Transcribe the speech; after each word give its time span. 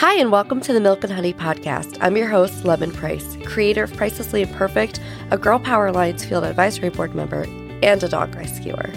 Hi, 0.00 0.14
and 0.14 0.32
welcome 0.32 0.62
to 0.62 0.72
the 0.72 0.80
Milk 0.80 1.04
and 1.04 1.12
Honey 1.12 1.34
podcast. 1.34 1.98
I'm 2.00 2.16
your 2.16 2.26
host, 2.26 2.64
Lemon 2.64 2.90
Price, 2.90 3.36
creator 3.44 3.82
of 3.82 3.92
Pricelessly 3.92 4.40
Imperfect, 4.40 4.98
a 5.30 5.36
Girl 5.36 5.58
Power 5.58 5.88
Alliance 5.88 6.24
Field 6.24 6.42
Advisory 6.42 6.88
Board 6.88 7.14
member, 7.14 7.42
and 7.82 8.02
a 8.02 8.08
dog 8.08 8.34
rescuer. 8.34 8.90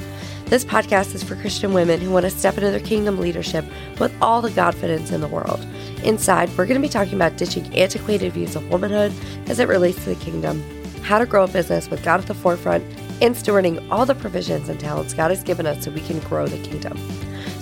This 0.46 0.64
podcast 0.64 1.14
is 1.14 1.22
for 1.22 1.36
Christian 1.36 1.74
women 1.74 2.00
who 2.00 2.10
want 2.10 2.24
to 2.24 2.30
step 2.30 2.58
into 2.58 2.72
their 2.72 2.80
kingdom 2.80 3.20
leadership 3.20 3.66
with 4.00 4.16
all 4.22 4.42
the 4.42 4.50
confidence 4.50 5.12
in 5.12 5.20
the 5.20 5.28
world. 5.28 5.60
Inside, 6.06 6.48
we're 6.58 6.66
going 6.66 6.82
to 6.82 6.88
be 6.88 6.90
talking 6.90 7.16
about 7.16 7.36
ditching 7.36 7.66
antiquated 7.76 8.32
views 8.32 8.56
of 8.56 8.70
womanhood 8.70 9.12
as 9.50 9.60
it 9.60 9.68
relates 9.68 10.02
to 10.06 10.16
the 10.16 10.24
kingdom, 10.24 10.64
how 11.02 11.18
to 11.18 11.26
grow 11.26 11.44
a 11.44 11.50
business 11.50 11.90
with 11.90 12.02
God 12.06 12.22
at 12.22 12.28
the 12.28 12.34
forefront, 12.34 12.82
and 13.22 13.36
stewarding 13.36 13.86
all 13.92 14.06
the 14.06 14.16
provisions 14.16 14.70
and 14.70 14.80
talents 14.80 15.14
God 15.14 15.32
has 15.32 15.44
given 15.44 15.66
us 15.66 15.84
so 15.84 15.92
we 15.92 16.00
can 16.00 16.20
grow 16.22 16.48
the 16.48 16.66
kingdom. 16.66 16.98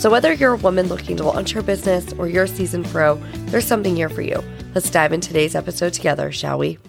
So, 0.01 0.09
whether 0.09 0.33
you're 0.33 0.53
a 0.53 0.57
woman 0.57 0.87
looking 0.87 1.15
to 1.17 1.23
launch 1.23 1.51
her 1.51 1.61
business 1.61 2.11
or 2.13 2.27
you're 2.27 2.45
a 2.45 2.47
seasoned 2.47 2.87
pro, 2.87 3.17
there's 3.51 3.67
something 3.67 3.95
here 3.95 4.09
for 4.09 4.23
you. 4.23 4.43
Let's 4.73 4.89
dive 4.89 5.13
in 5.13 5.21
today's 5.21 5.53
episode 5.53 5.93
together, 5.93 6.31
shall 6.31 6.57
we? 6.57 6.79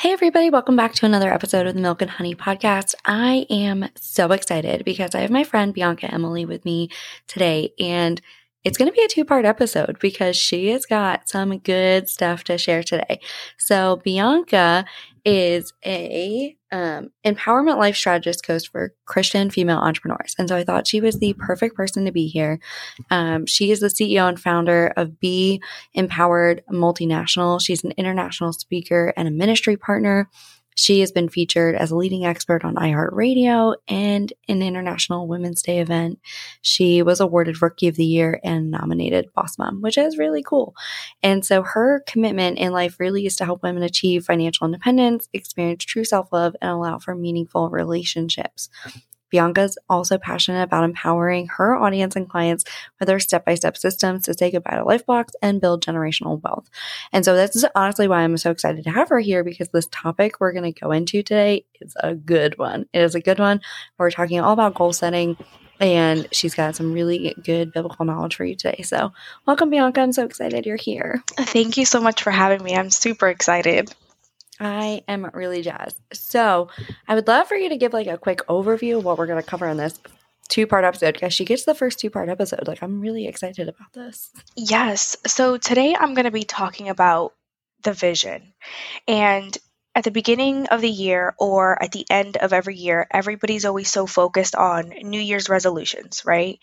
Hey, 0.00 0.12
everybody, 0.12 0.48
welcome 0.48 0.76
back 0.76 0.94
to 0.94 1.04
another 1.04 1.30
episode 1.30 1.66
of 1.66 1.74
the 1.74 1.80
Milk 1.82 2.00
and 2.00 2.10
Honey 2.10 2.34
podcast. 2.34 2.94
I 3.04 3.44
am 3.50 3.90
so 3.96 4.32
excited 4.32 4.82
because 4.86 5.14
I 5.14 5.20
have 5.20 5.30
my 5.30 5.44
friend 5.44 5.74
Bianca 5.74 6.06
Emely 6.06 6.48
with 6.48 6.64
me 6.64 6.88
today, 7.26 7.74
and 7.78 8.18
it's 8.64 8.76
going 8.76 8.90
to 8.90 8.96
be 8.96 9.02
a 9.02 9.08
two 9.08 9.24
part 9.24 9.44
episode 9.44 9.98
because 10.00 10.36
she 10.36 10.68
has 10.70 10.84
got 10.84 11.28
some 11.28 11.58
good 11.58 12.08
stuff 12.08 12.44
to 12.44 12.58
share 12.58 12.82
today. 12.82 13.20
So, 13.56 14.00
Bianca 14.04 14.84
is 15.24 15.72
a 15.84 16.56
um, 16.72 17.10
empowerment 17.24 17.76
life 17.78 17.96
strategist 17.96 18.44
coach 18.44 18.70
for 18.70 18.94
Christian 19.04 19.50
female 19.50 19.78
entrepreneurs. 19.78 20.34
And 20.38 20.48
so 20.48 20.56
I 20.56 20.64
thought 20.64 20.86
she 20.86 21.00
was 21.00 21.18
the 21.18 21.34
perfect 21.34 21.76
person 21.76 22.04
to 22.04 22.12
be 22.12 22.26
here. 22.28 22.60
Um, 23.10 23.46
she 23.46 23.70
is 23.70 23.80
the 23.80 23.88
CEO 23.88 24.28
and 24.28 24.40
founder 24.40 24.92
of 24.96 25.20
Be 25.20 25.62
Empowered 25.94 26.62
Multinational. 26.70 27.60
She's 27.60 27.84
an 27.84 27.92
international 27.96 28.52
speaker 28.52 29.12
and 29.16 29.28
a 29.28 29.30
ministry 29.32 29.76
partner. 29.76 30.30
She 30.78 31.00
has 31.00 31.10
been 31.10 31.28
featured 31.28 31.74
as 31.74 31.90
a 31.90 31.96
leading 31.96 32.24
expert 32.24 32.64
on 32.64 32.76
iHeartRadio 32.76 33.74
and 33.88 34.32
an 34.48 34.62
International 34.62 35.26
Women's 35.26 35.60
Day 35.60 35.80
event. 35.80 36.20
She 36.62 37.02
was 37.02 37.18
awarded 37.18 37.60
Rookie 37.60 37.88
of 37.88 37.96
the 37.96 38.04
Year 38.04 38.40
and 38.44 38.70
nominated 38.70 39.26
Boss 39.34 39.58
Mom, 39.58 39.82
which 39.82 39.98
is 39.98 40.18
really 40.18 40.44
cool. 40.44 40.76
And 41.20 41.44
so 41.44 41.62
her 41.64 42.04
commitment 42.06 42.58
in 42.58 42.70
life 42.70 43.00
really 43.00 43.26
is 43.26 43.34
to 43.36 43.44
help 43.44 43.64
women 43.64 43.82
achieve 43.82 44.24
financial 44.24 44.66
independence, 44.66 45.28
experience 45.32 45.84
true 45.84 46.04
self 46.04 46.32
love, 46.32 46.54
and 46.62 46.70
allow 46.70 47.00
for 47.00 47.16
meaningful 47.16 47.70
relationships. 47.70 48.68
Bianca's 49.30 49.78
also 49.88 50.18
passionate 50.18 50.62
about 50.62 50.84
empowering 50.84 51.48
her 51.48 51.76
audience 51.76 52.16
and 52.16 52.28
clients 52.28 52.64
with 52.98 53.08
her 53.08 53.20
step 53.20 53.44
by 53.44 53.54
step 53.54 53.76
systems 53.76 54.24
to 54.24 54.34
say 54.34 54.50
goodbye 54.50 54.76
to 54.76 54.84
life 54.84 55.06
blocks 55.06 55.34
and 55.42 55.60
build 55.60 55.84
generational 55.84 56.42
wealth. 56.42 56.68
And 57.12 57.24
so, 57.24 57.34
this 57.34 57.56
is 57.56 57.64
honestly 57.74 58.08
why 58.08 58.22
I'm 58.22 58.36
so 58.36 58.50
excited 58.50 58.84
to 58.84 58.90
have 58.90 59.08
her 59.08 59.20
here 59.20 59.44
because 59.44 59.68
this 59.70 59.88
topic 59.90 60.40
we're 60.40 60.52
going 60.52 60.72
to 60.72 60.80
go 60.80 60.92
into 60.92 61.22
today 61.22 61.64
is 61.80 61.94
a 62.00 62.14
good 62.14 62.58
one. 62.58 62.86
It 62.92 63.02
is 63.02 63.14
a 63.14 63.20
good 63.20 63.38
one. 63.38 63.60
We're 63.98 64.10
talking 64.10 64.40
all 64.40 64.52
about 64.52 64.74
goal 64.74 64.92
setting. 64.92 65.36
And 65.80 66.26
she's 66.32 66.56
got 66.56 66.74
some 66.74 66.92
really 66.92 67.36
good 67.44 67.72
biblical 67.72 68.04
knowledge 68.04 68.34
for 68.34 68.44
you 68.44 68.56
today. 68.56 68.82
So, 68.82 69.12
welcome, 69.46 69.70
Bianca. 69.70 70.00
I'm 70.00 70.12
so 70.12 70.24
excited 70.24 70.66
you're 70.66 70.76
here. 70.76 71.22
Thank 71.36 71.76
you 71.76 71.84
so 71.84 72.00
much 72.00 72.22
for 72.24 72.32
having 72.32 72.64
me. 72.64 72.74
I'm 72.74 72.90
super 72.90 73.28
excited. 73.28 73.94
I 74.60 75.02
am 75.08 75.30
really 75.32 75.62
jazzed. 75.62 76.00
So, 76.12 76.68
I 77.06 77.14
would 77.14 77.28
love 77.28 77.48
for 77.48 77.56
you 77.56 77.68
to 77.68 77.76
give 77.76 77.92
like 77.92 78.06
a 78.06 78.18
quick 78.18 78.40
overview 78.48 78.98
of 78.98 79.04
what 79.04 79.18
we're 79.18 79.26
going 79.26 79.42
to 79.42 79.48
cover 79.48 79.66
in 79.68 79.76
this 79.76 79.98
two 80.48 80.66
part 80.66 80.84
episode 80.84 81.14
because 81.14 81.34
she 81.34 81.44
gets 81.44 81.64
the 81.64 81.74
first 81.74 81.98
two 81.98 82.10
part 82.10 82.28
episode. 82.28 82.66
Like, 82.66 82.82
I'm 82.82 83.00
really 83.00 83.26
excited 83.26 83.68
about 83.68 83.92
this. 83.92 84.30
Yes. 84.56 85.16
So, 85.26 85.56
today 85.56 85.94
I'm 85.98 86.14
going 86.14 86.24
to 86.24 86.30
be 86.30 86.44
talking 86.44 86.88
about 86.88 87.34
the 87.82 87.92
vision. 87.92 88.54
And 89.06 89.56
at 89.94 90.04
the 90.04 90.10
beginning 90.10 90.66
of 90.66 90.80
the 90.80 90.90
year 90.90 91.34
or 91.38 91.82
at 91.82 91.92
the 91.92 92.06
end 92.08 92.36
of 92.36 92.52
every 92.52 92.76
year, 92.76 93.06
everybody's 93.10 93.64
always 93.64 93.90
so 93.90 94.06
focused 94.06 94.54
on 94.54 94.90
New 95.02 95.20
Year's 95.20 95.48
resolutions, 95.48 96.22
right? 96.24 96.58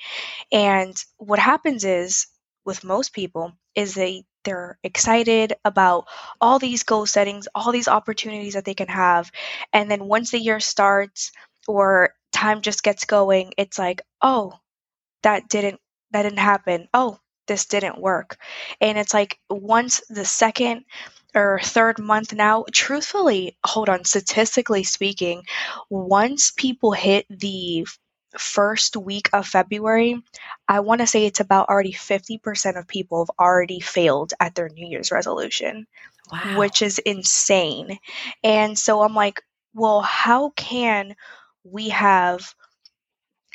And 0.51 0.95
what 1.17 1.39
happens 1.39 1.83
is 1.83 2.27
with 2.65 2.83
most 2.83 3.13
people 3.13 3.51
is 3.75 3.93
they 3.93 4.23
they're 4.45 4.77
excited 4.83 5.53
about 5.65 6.05
all 6.39 6.59
these 6.59 6.83
goal 6.83 7.05
settings, 7.05 7.47
all 7.53 7.71
these 7.71 7.87
opportunities 7.87 8.53
that 8.53 8.65
they 8.65 8.73
can 8.73 8.87
have. 8.87 9.31
And 9.73 9.91
then 9.91 10.05
once 10.05 10.31
the 10.31 10.39
year 10.39 10.59
starts 10.59 11.31
or 11.67 12.13
time 12.31 12.61
just 12.61 12.83
gets 12.83 13.05
going, 13.05 13.53
it's 13.57 13.77
like, 13.77 14.01
oh, 14.21 14.53
that 15.23 15.49
didn't 15.49 15.79
that 16.11 16.23
didn't 16.23 16.39
happen. 16.39 16.87
Oh, 16.93 17.19
this 17.47 17.65
didn't 17.65 17.99
work. 17.99 18.37
And 18.79 18.97
it's 18.97 19.13
like 19.13 19.39
once 19.49 20.01
the 20.09 20.25
second 20.25 20.85
or 21.35 21.59
third 21.61 21.99
month 21.99 22.33
now, 22.33 22.65
truthfully, 22.71 23.57
hold 23.65 23.89
on, 23.89 24.05
statistically 24.05 24.83
speaking, 24.83 25.43
once 25.89 26.51
people 26.55 26.91
hit 26.93 27.25
the 27.29 27.85
first 28.37 28.95
week 28.95 29.29
of 29.33 29.47
February, 29.47 30.21
I 30.67 30.81
want 30.81 31.01
to 31.01 31.07
say 31.07 31.25
it's 31.25 31.39
about 31.39 31.69
already 31.69 31.93
50% 31.93 32.77
of 32.77 32.87
people 32.87 33.25
have 33.25 33.35
already 33.39 33.79
failed 33.79 34.33
at 34.39 34.55
their 34.55 34.69
New 34.69 34.87
Year's 34.87 35.11
resolution, 35.11 35.87
wow. 36.31 36.59
which 36.59 36.81
is 36.81 36.99
insane. 36.99 37.97
And 38.43 38.77
so 38.77 39.01
I'm 39.01 39.15
like, 39.15 39.41
well, 39.73 40.01
how 40.01 40.49
can 40.51 41.15
we 41.63 41.89
have 41.89 42.53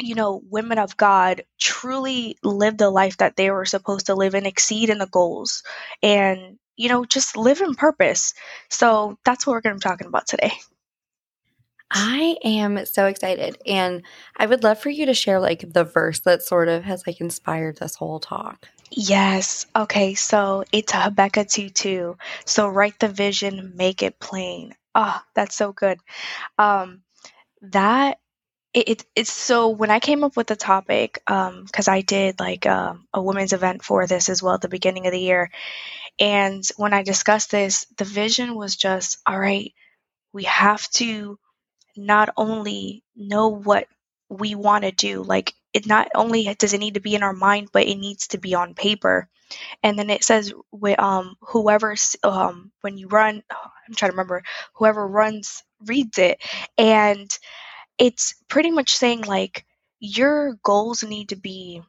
you 0.02 0.14
know, 0.14 0.42
women 0.50 0.78
of 0.78 0.96
God 0.96 1.42
truly 1.58 2.36
live 2.42 2.78
the 2.78 2.90
life 2.90 3.18
that 3.18 3.36
they 3.36 3.50
were 3.50 3.64
supposed 3.64 4.06
to 4.06 4.14
live 4.14 4.34
and 4.34 4.46
exceed 4.46 4.90
in 4.90 4.98
the 4.98 5.06
goals 5.06 5.62
and, 6.02 6.58
you 6.76 6.88
know, 6.88 7.04
just 7.04 7.36
live 7.36 7.60
in 7.60 7.74
purpose. 7.74 8.34
So 8.68 9.18
that's 9.24 9.46
what 9.46 9.52
we're 9.52 9.60
going 9.60 9.78
to 9.78 9.84
be 9.84 9.88
talking 9.88 10.06
about 10.06 10.26
today. 10.26 10.52
I 11.90 12.36
am 12.44 12.84
so 12.86 13.06
excited. 13.06 13.58
And 13.66 14.02
I 14.36 14.46
would 14.46 14.62
love 14.62 14.78
for 14.78 14.90
you 14.90 15.06
to 15.06 15.14
share 15.14 15.40
like 15.40 15.72
the 15.72 15.84
verse 15.84 16.20
that 16.20 16.42
sort 16.42 16.68
of 16.68 16.84
has 16.84 17.06
like 17.06 17.20
inspired 17.20 17.78
this 17.78 17.96
whole 17.96 18.20
talk. 18.20 18.68
Yes. 18.90 19.66
Okay. 19.74 20.14
So 20.14 20.64
it's 20.72 20.92
Habakkuk 20.92 21.48
2 21.48 21.70
2. 21.70 22.16
So 22.44 22.68
write 22.68 22.98
the 22.98 23.08
vision, 23.08 23.72
make 23.76 24.02
it 24.02 24.18
plain. 24.18 24.74
Oh, 24.94 25.20
that's 25.34 25.54
so 25.54 25.72
good. 25.72 25.98
Um, 26.58 27.02
that 27.62 28.18
it, 28.72 28.88
it, 28.88 29.04
it's 29.16 29.32
so 29.32 29.70
when 29.70 29.90
I 29.90 29.98
came 29.98 30.22
up 30.22 30.36
with 30.36 30.46
the 30.46 30.56
topic, 30.56 31.22
um, 31.26 31.64
because 31.64 31.88
I 31.88 32.02
did 32.02 32.38
like 32.38 32.66
um, 32.66 33.06
a 33.12 33.20
women's 33.20 33.52
event 33.52 33.82
for 33.82 34.06
this 34.06 34.28
as 34.28 34.42
well 34.42 34.54
at 34.54 34.60
the 34.60 34.68
beginning 34.68 35.06
of 35.06 35.12
the 35.12 35.20
year, 35.20 35.50
and 36.20 36.62
when 36.76 36.92
I 36.92 37.02
discussed 37.02 37.50
this, 37.50 37.86
the 37.98 38.04
vision 38.04 38.54
was 38.54 38.76
just 38.76 39.18
all 39.26 39.38
right. 39.38 39.72
We 40.32 40.44
have 40.44 40.88
to 40.92 41.38
not 41.96 42.30
only 42.36 43.02
know 43.16 43.48
what 43.48 43.86
we 44.28 44.54
want 44.54 44.84
to 44.84 44.92
do, 44.92 45.22
like 45.22 45.54
it 45.72 45.86
not 45.86 46.08
only 46.14 46.54
does 46.58 46.72
it 46.72 46.78
need 46.80 46.94
to 46.94 47.00
be 47.00 47.14
in 47.14 47.22
our 47.22 47.32
mind, 47.32 47.68
but 47.72 47.86
it 47.86 47.96
needs 47.96 48.28
to 48.28 48.38
be 48.38 48.54
on 48.54 48.74
paper. 48.74 49.28
And 49.82 49.98
then 49.98 50.10
it 50.10 50.24
says, 50.24 50.52
um, 50.98 51.36
whoever, 51.42 51.96
um, 52.24 52.72
when 52.82 52.98
you 52.98 53.08
run, 53.08 53.42
oh, 53.52 53.56
I'm 53.88 53.94
trying 53.94 54.10
to 54.10 54.14
remember, 54.16 54.42
whoever 54.74 55.06
runs 55.06 55.62
reads 55.86 56.18
it. 56.18 56.42
And 56.78 57.30
it's 57.98 58.34
pretty 58.48 58.70
much 58.70 58.96
saying, 58.96 59.22
like, 59.22 59.66
your 60.00 60.54
goals 60.64 61.04
need 61.04 61.30
to 61.30 61.36
be 61.36 61.82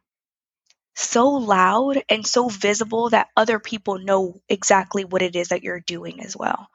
so 0.95 1.29
loud 1.29 2.03
and 2.09 2.25
so 2.27 2.47
visible 2.49 3.09
that 3.09 3.29
other 3.35 3.59
people 3.59 3.97
know 3.97 4.39
exactly 4.49 5.05
what 5.05 5.21
it 5.21 5.35
is 5.35 5.49
that 5.49 5.63
you're 5.63 5.79
doing 5.79 6.21
as 6.21 6.35
well. 6.35 6.67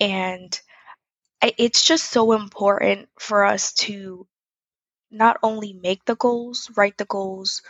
And 0.00 0.58
it's 1.42 1.84
just 1.84 2.10
so 2.10 2.32
important 2.32 3.08
for 3.18 3.44
us 3.44 3.72
to 3.74 4.26
not 5.10 5.38
only 5.42 5.72
make 5.72 6.04
the 6.04 6.16
goals, 6.16 6.70
write 6.76 6.98
the 6.98 7.04
goals, 7.04 7.62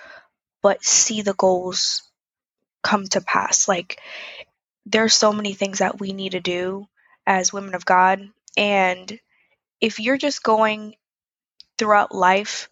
but 0.62 0.84
see 0.84 1.22
the 1.22 1.34
goals 1.34 2.02
come 2.82 3.06
to 3.06 3.20
pass. 3.20 3.68
Like 3.68 4.00
there's 4.86 5.14
so 5.14 5.32
many 5.32 5.54
things 5.54 5.78
that 5.78 6.00
we 6.00 6.12
need 6.12 6.32
to 6.32 6.40
do 6.40 6.86
as 7.26 7.52
women 7.52 7.74
of 7.74 7.84
God 7.84 8.28
and 8.56 9.18
if 9.80 10.00
you're 10.00 10.18
just 10.18 10.42
going 10.42 10.94
throughout 11.78 12.14
life 12.14 12.68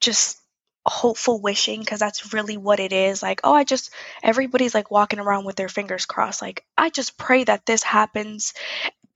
just 0.00 0.38
hopeful 0.84 1.40
wishing 1.40 1.80
because 1.80 2.00
that's 2.00 2.32
really 2.32 2.56
what 2.56 2.80
it 2.80 2.92
is 2.92 3.22
like 3.22 3.40
oh 3.44 3.54
i 3.54 3.62
just 3.62 3.90
everybody's 4.22 4.74
like 4.74 4.90
walking 4.90 5.20
around 5.20 5.44
with 5.44 5.54
their 5.54 5.68
fingers 5.68 6.06
crossed 6.06 6.42
like 6.42 6.64
i 6.76 6.90
just 6.90 7.16
pray 7.16 7.44
that 7.44 7.64
this 7.66 7.84
happens 7.84 8.52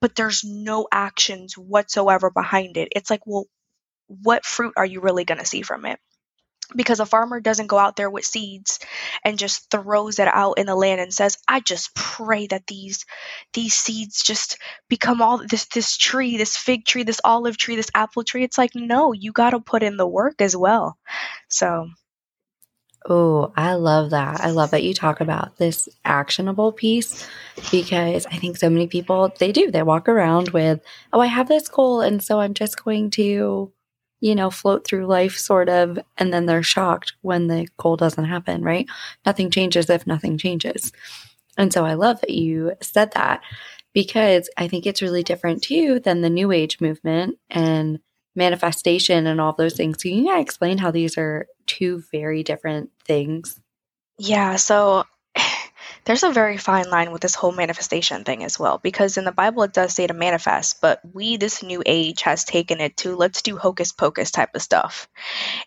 but 0.01 0.15
there's 0.15 0.43
no 0.43 0.87
actions 0.91 1.57
whatsoever 1.57 2.29
behind 2.29 2.77
it. 2.77 2.89
It's 2.95 3.09
like, 3.09 3.25
well, 3.25 3.45
what 4.07 4.45
fruit 4.45 4.73
are 4.77 4.85
you 4.85 5.01
really 5.01 5.25
going 5.25 5.39
to 5.39 5.45
see 5.45 5.61
from 5.61 5.85
it? 5.85 5.99
Because 6.75 6.99
a 6.99 7.05
farmer 7.05 7.39
doesn't 7.39 7.67
go 7.67 7.77
out 7.77 7.95
there 7.95 8.09
with 8.09 8.25
seeds 8.25 8.79
and 9.23 9.39
just 9.39 9.71
throws 9.71 10.19
it 10.19 10.27
out 10.27 10.57
in 10.59 10.65
the 10.65 10.75
land 10.75 10.99
and 10.99 11.13
says, 11.13 11.37
"I 11.47 11.61
just 11.61 11.95
pray 11.95 12.47
that 12.47 12.67
these 12.67 13.05
these 13.53 13.73
seeds 13.73 14.21
just 14.21 14.57
become 14.89 15.21
all 15.21 15.37
this 15.47 15.65
this 15.67 15.95
tree, 15.97 16.37
this 16.37 16.57
fig 16.57 16.85
tree, 16.85 17.03
this 17.03 17.21
olive 17.23 17.57
tree, 17.57 17.77
this 17.77 17.91
apple 17.95 18.23
tree." 18.25 18.43
It's 18.43 18.57
like, 18.57 18.75
no, 18.75 19.13
you 19.13 19.31
got 19.31 19.51
to 19.51 19.61
put 19.61 19.81
in 19.83 19.95
the 19.97 20.07
work 20.07 20.41
as 20.41 20.57
well. 20.57 20.97
So, 21.49 21.89
Oh, 23.09 23.53
I 23.55 23.75
love 23.75 24.09
that. 24.09 24.41
I 24.41 24.49
love 24.51 24.71
that 24.71 24.83
you 24.83 24.93
talk 24.93 25.21
about 25.21 25.55
this 25.57 25.87
actionable 26.03 26.73
piece 26.73 27.25
because 27.71 28.25
I 28.25 28.35
think 28.37 28.57
so 28.57 28.69
many 28.69 28.87
people 28.87 29.33
they 29.39 29.53
do. 29.53 29.71
They 29.71 29.81
walk 29.83 30.09
around 30.09 30.49
with, 30.49 30.81
"Oh, 31.13 31.21
I 31.21 31.27
have 31.27 31.47
this 31.47 31.69
goal 31.69 32.01
and 32.01 32.21
so 32.21 32.39
I'm 32.41 32.53
just 32.53 32.83
going 32.83 33.09
to, 33.11 33.71
you 34.19 34.35
know, 34.35 34.49
float 34.49 34.85
through 34.85 35.05
life 35.07 35.37
sort 35.37 35.69
of." 35.69 35.97
And 36.17 36.33
then 36.33 36.47
they're 36.47 36.63
shocked 36.63 37.13
when 37.21 37.47
the 37.47 37.67
goal 37.77 37.95
doesn't 37.95 38.25
happen, 38.25 38.61
right? 38.61 38.87
Nothing 39.25 39.51
changes 39.51 39.89
if 39.89 40.05
nothing 40.05 40.37
changes. 40.37 40.91
And 41.57 41.73
so 41.73 41.85
I 41.85 41.93
love 41.95 42.21
that 42.21 42.31
you 42.31 42.73
said 42.81 43.13
that 43.13 43.41
because 43.93 44.49
I 44.57 44.67
think 44.67 44.85
it's 44.85 45.01
really 45.01 45.23
different 45.23 45.63
too 45.63 45.99
than 45.99 46.21
the 46.21 46.29
new 46.29 46.51
age 46.51 46.81
movement 46.81 47.37
and 47.49 47.99
manifestation 48.35 49.27
and 49.27 49.41
all 49.41 49.53
those 49.53 49.75
things. 49.75 49.97
Can 49.97 50.13
you 50.25 50.39
explain 50.39 50.77
how 50.77 50.91
these 50.91 51.17
are 51.17 51.47
two 51.67 52.03
very 52.11 52.43
different 52.43 52.91
things? 53.05 53.59
Yeah, 54.17 54.55
so 54.55 55.05
there's 56.05 56.23
a 56.23 56.31
very 56.31 56.57
fine 56.57 56.89
line 56.89 57.11
with 57.11 57.21
this 57.21 57.35
whole 57.35 57.51
manifestation 57.51 58.23
thing 58.23 58.43
as 58.43 58.59
well 58.59 58.79
because 58.81 59.17
in 59.17 59.25
the 59.25 59.31
bible 59.31 59.63
it 59.63 59.73
does 59.73 59.93
say 59.93 60.07
to 60.07 60.13
manifest 60.13 60.81
but 60.81 61.01
we 61.13 61.37
this 61.37 61.63
new 61.63 61.83
age 61.85 62.21
has 62.21 62.43
taken 62.43 62.79
it 62.79 62.97
to 62.97 63.15
let's 63.15 63.41
do 63.41 63.57
hocus 63.57 63.91
pocus 63.91 64.31
type 64.31 64.49
of 64.55 64.61
stuff. 64.61 65.07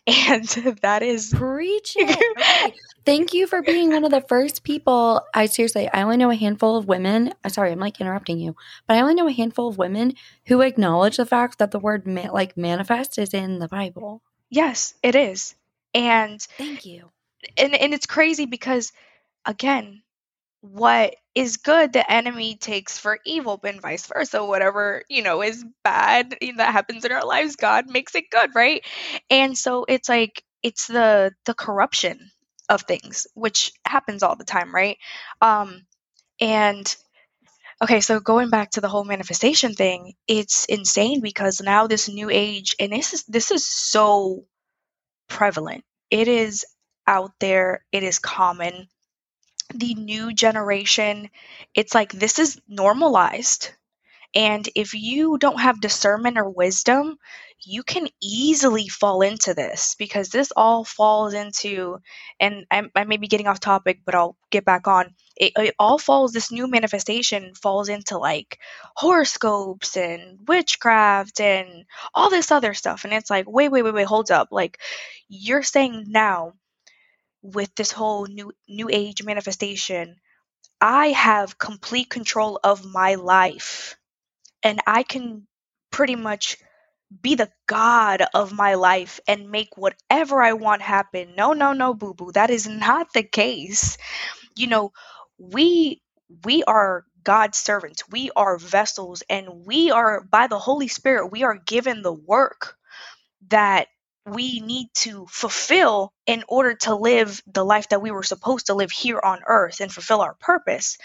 And 0.06 0.44
that 0.82 1.02
is 1.02 1.32
preach 1.34 1.94
it. 1.96 2.74
Thank 3.04 3.32
you 3.32 3.46
for 3.46 3.62
being 3.62 3.90
one 3.92 4.04
of 4.04 4.10
the 4.10 4.20
first 4.20 4.62
people 4.62 5.22
i 5.34 5.46
seriously 5.46 5.88
i 5.92 6.02
only 6.02 6.16
know 6.16 6.30
a 6.30 6.36
handful 6.36 6.76
of 6.76 6.86
women 6.86 7.28
i'm 7.28 7.34
uh, 7.44 7.48
sorry 7.48 7.72
i'm 7.72 7.78
like 7.78 8.00
interrupting 8.00 8.38
you 8.38 8.54
but 8.86 8.96
i 8.96 9.00
only 9.00 9.14
know 9.14 9.28
a 9.28 9.32
handful 9.32 9.68
of 9.68 9.78
women 9.78 10.14
who 10.46 10.60
acknowledge 10.60 11.16
the 11.16 11.26
fact 11.26 11.58
that 11.58 11.70
the 11.70 11.78
word 11.78 12.06
ma- 12.06 12.32
like 12.32 12.56
manifest 12.56 13.18
is 13.18 13.32
in 13.32 13.58
the 13.58 13.68
bible. 13.68 14.22
Yes 14.50 14.94
it 15.02 15.14
is 15.14 15.54
and 15.94 16.40
thank 16.58 16.84
you. 16.86 17.10
and 17.56 17.74
and 17.74 17.94
it's 17.94 18.06
crazy 18.06 18.46
because 18.46 18.92
again 19.46 20.02
what 20.62 21.14
is 21.34 21.58
good 21.58 21.92
the 21.92 22.12
enemy 22.12 22.56
takes 22.56 22.98
for 22.98 23.18
evil 23.24 23.60
and 23.64 23.80
vice 23.80 24.06
versa 24.06 24.44
whatever 24.44 25.02
you 25.08 25.22
know 25.22 25.42
is 25.42 25.64
bad 25.84 26.36
that 26.56 26.72
happens 26.72 27.04
in 27.04 27.12
our 27.12 27.24
lives 27.24 27.56
god 27.56 27.88
makes 27.90 28.14
it 28.14 28.30
good 28.30 28.50
right? 28.54 28.84
And 29.30 29.56
so 29.56 29.84
it's 29.88 30.08
like 30.08 30.42
it's 30.62 30.86
the 30.88 31.32
the 31.46 31.54
corruption 31.54 32.30
of 32.68 32.82
things 32.82 33.26
which 33.34 33.72
happens 33.86 34.22
all 34.22 34.36
the 34.36 34.44
time 34.44 34.74
right? 34.74 34.98
Um 35.40 35.86
and 36.40 36.94
okay 37.82 38.00
so 38.00 38.20
going 38.20 38.50
back 38.50 38.70
to 38.72 38.80
the 38.80 38.88
whole 38.88 39.04
manifestation 39.04 39.74
thing 39.74 40.14
it's 40.28 40.64
insane 40.66 41.20
because 41.20 41.60
now 41.60 41.86
this 41.86 42.08
new 42.08 42.30
age 42.30 42.76
and 42.80 42.92
this 42.92 43.14
is 43.14 43.24
this 43.24 43.50
is 43.50 43.66
so 43.66 44.44
prevalent 45.30 45.84
it 46.10 46.28
is 46.28 46.66
out 47.08 47.32
there 47.40 47.84
it 47.92 48.02
is 48.04 48.18
common 48.20 48.88
the 49.74 49.94
new 49.94 50.32
generation, 50.32 51.30
it's 51.74 51.94
like 51.94 52.12
this 52.12 52.38
is 52.38 52.60
normalized. 52.68 53.70
And 54.34 54.68
if 54.76 54.94
you 54.94 55.38
don't 55.38 55.60
have 55.60 55.80
discernment 55.80 56.38
or 56.38 56.48
wisdom, 56.50 57.18
you 57.64 57.82
can 57.82 58.08
easily 58.22 58.88
fall 58.88 59.22
into 59.22 59.54
this 59.54 59.96
because 59.98 60.30
this 60.30 60.52
all 60.56 60.84
falls 60.84 61.34
into, 61.34 61.98
and 62.40 62.66
I, 62.70 62.84
I 62.96 63.04
may 63.04 63.16
be 63.18 63.28
getting 63.28 63.48
off 63.48 63.60
topic, 63.60 64.00
but 64.06 64.14
I'll 64.14 64.36
get 64.50 64.64
back 64.64 64.88
on. 64.88 65.14
It, 65.40 65.54
it 65.56 65.74
all 65.80 65.98
falls, 65.98 66.32
this 66.32 66.52
new 66.52 66.68
manifestation 66.68 67.54
falls 67.56 67.88
into 67.88 68.18
like 68.18 68.60
horoscopes 68.96 69.96
and 69.96 70.38
witchcraft 70.46 71.40
and 71.40 71.86
all 72.14 72.30
this 72.30 72.52
other 72.52 72.74
stuff. 72.74 73.04
And 73.04 73.14
it's 73.14 73.30
like, 73.30 73.46
wait, 73.50 73.70
wait, 73.72 73.82
wait, 73.82 73.94
wait, 73.94 74.06
hold 74.06 74.30
up. 74.30 74.48
Like, 74.52 74.78
you're 75.28 75.64
saying 75.64 76.06
now 76.08 76.54
with 77.42 77.74
this 77.74 77.92
whole 77.92 78.26
new 78.26 78.52
new 78.68 78.88
age 78.90 79.22
manifestation 79.24 80.16
i 80.80 81.08
have 81.08 81.58
complete 81.58 82.10
control 82.10 82.60
of 82.64 82.84
my 82.84 83.16
life 83.16 83.96
and 84.62 84.80
i 84.86 85.02
can 85.02 85.46
pretty 85.90 86.16
much 86.16 86.58
be 87.22 87.34
the 87.36 87.50
god 87.68 88.22
of 88.34 88.52
my 88.52 88.74
life 88.74 89.20
and 89.28 89.50
make 89.50 89.76
whatever 89.76 90.42
i 90.42 90.52
want 90.54 90.82
happen 90.82 91.34
no 91.36 91.52
no 91.54 91.72
no 91.72 91.94
boo 91.94 92.14
boo 92.14 92.32
that 92.32 92.50
is 92.50 92.68
not 92.68 93.12
the 93.14 93.24
case 93.24 93.98
you 94.56 94.66
know 94.68 94.92
we 95.40 96.02
we 96.44 96.64
are 96.64 97.04
god's 97.24 97.58
servants 97.58 98.04
we 98.10 98.30
are 98.36 98.58
vessels 98.58 99.24
and 99.30 99.66
we 99.66 99.92
are 99.92 100.22
by 100.24 100.48
the 100.48 100.60
holy 100.60 100.88
spirit 100.88 101.32
we 101.32 101.44
are 101.44 101.56
given 101.66 102.02
the 102.02 102.14
work 102.14 102.76
that 103.48 103.88
we 104.26 104.60
need 104.60 104.88
to 104.94 105.26
fulfill 105.30 106.12
in 106.26 106.44
order 106.48 106.74
to 106.74 106.94
live 106.94 107.42
the 107.46 107.64
life 107.64 107.88
that 107.88 108.02
we 108.02 108.10
were 108.10 108.22
supposed 108.22 108.66
to 108.66 108.74
live 108.74 108.90
here 108.90 109.20
on 109.24 109.40
earth 109.46 109.80
and 109.80 109.90
fulfill 109.92 110.20
our 110.20 110.34
purpose. 110.34 110.98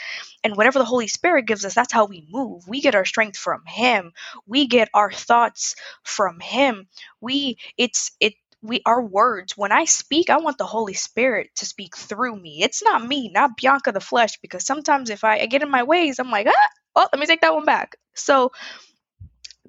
And 0.44 0.58
whatever 0.58 0.80
the 0.80 0.86
Holy 0.86 1.08
Spirit 1.08 1.46
gives 1.48 1.64
us, 1.64 1.74
that's 1.74 1.94
how 1.94 2.06
we 2.06 2.28
move. 2.30 2.68
We 2.68 2.82
get 2.82 2.96
our 2.96 3.06
strength 3.06 3.38
from 3.38 3.64
him. 3.66 4.12
We 4.46 4.68
get 4.68 4.90
our 4.94 5.12
thoughts 5.12 5.76
from 6.04 6.42
him. 6.42 6.88
We 7.22 7.58
it's 7.78 8.12
it 8.20 8.34
we 8.68 8.82
our 8.86 9.02
words 9.02 9.58
when 9.58 9.72
i 9.72 9.86
speak 9.86 10.30
i 10.30 10.38
want 10.38 10.58
the 10.58 10.66
holy 10.66 10.94
spirit 10.94 11.50
to 11.56 11.66
speak 11.66 11.96
through 11.96 12.36
me. 12.36 12.62
It's 12.62 12.84
not 12.84 13.06
me 13.06 13.32
not 13.34 13.58
bianca 13.58 13.92
the 13.92 14.00
flesh 14.00 14.40
because 14.42 14.66
sometimes 14.66 15.10
if 15.10 15.24
i, 15.24 15.40
I 15.40 15.46
get 15.46 15.64
in 15.64 15.70
my 15.70 15.84
ways 15.84 16.20
i'm 16.20 16.32
like 16.32 16.48
ah 16.48 16.70
oh 16.96 17.08
let 17.12 17.20
me 17.20 17.26
take 17.26 17.42
that 17.42 17.54
one 17.54 17.66
back. 17.66 17.96
So 18.14 18.52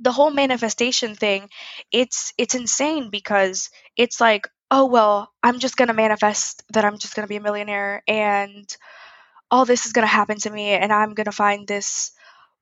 the 0.00 0.12
whole 0.12 0.30
manifestation 0.30 1.14
thing 1.14 1.48
it's 1.90 2.32
it's 2.36 2.54
insane 2.54 3.10
because 3.10 3.70
it's 3.96 4.20
like 4.20 4.48
oh 4.70 4.86
well 4.86 5.32
i'm 5.42 5.58
just 5.58 5.76
going 5.76 5.88
to 5.88 5.94
manifest 5.94 6.62
that 6.72 6.84
i'm 6.84 6.98
just 6.98 7.14
going 7.14 7.24
to 7.24 7.28
be 7.28 7.36
a 7.36 7.40
millionaire 7.40 8.02
and 8.06 8.76
all 9.50 9.64
this 9.64 9.86
is 9.86 9.92
going 9.92 10.06
to 10.06 10.12
happen 10.12 10.36
to 10.38 10.50
me 10.50 10.70
and 10.70 10.92
i'm 10.92 11.14
going 11.14 11.24
to 11.24 11.32
find 11.32 11.66
this 11.66 12.12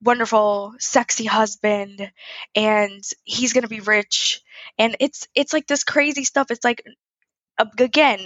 wonderful 0.02 0.75
sexy 0.79 1.25
husband 1.25 2.11
and 2.55 3.02
he's 3.25 3.52
going 3.52 3.62
to 3.62 3.69
be 3.69 3.81
rich 3.81 4.43
and 4.79 4.96
it's 5.00 5.26
it's 5.35 5.52
like 5.52 5.67
this 5.67 5.85
crazy 5.85 6.25
stuff 6.25 6.50
it's 6.50 6.64
like 6.64 6.82
uh, 7.58 7.67
again 7.79 8.20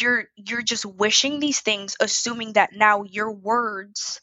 you're 0.00 0.26
you're 0.36 0.62
just 0.62 0.86
wishing 0.86 1.40
these 1.40 1.60
things 1.60 1.96
assuming 2.00 2.54
that 2.54 2.70
now 2.74 3.02
your 3.04 3.32
words 3.32 4.20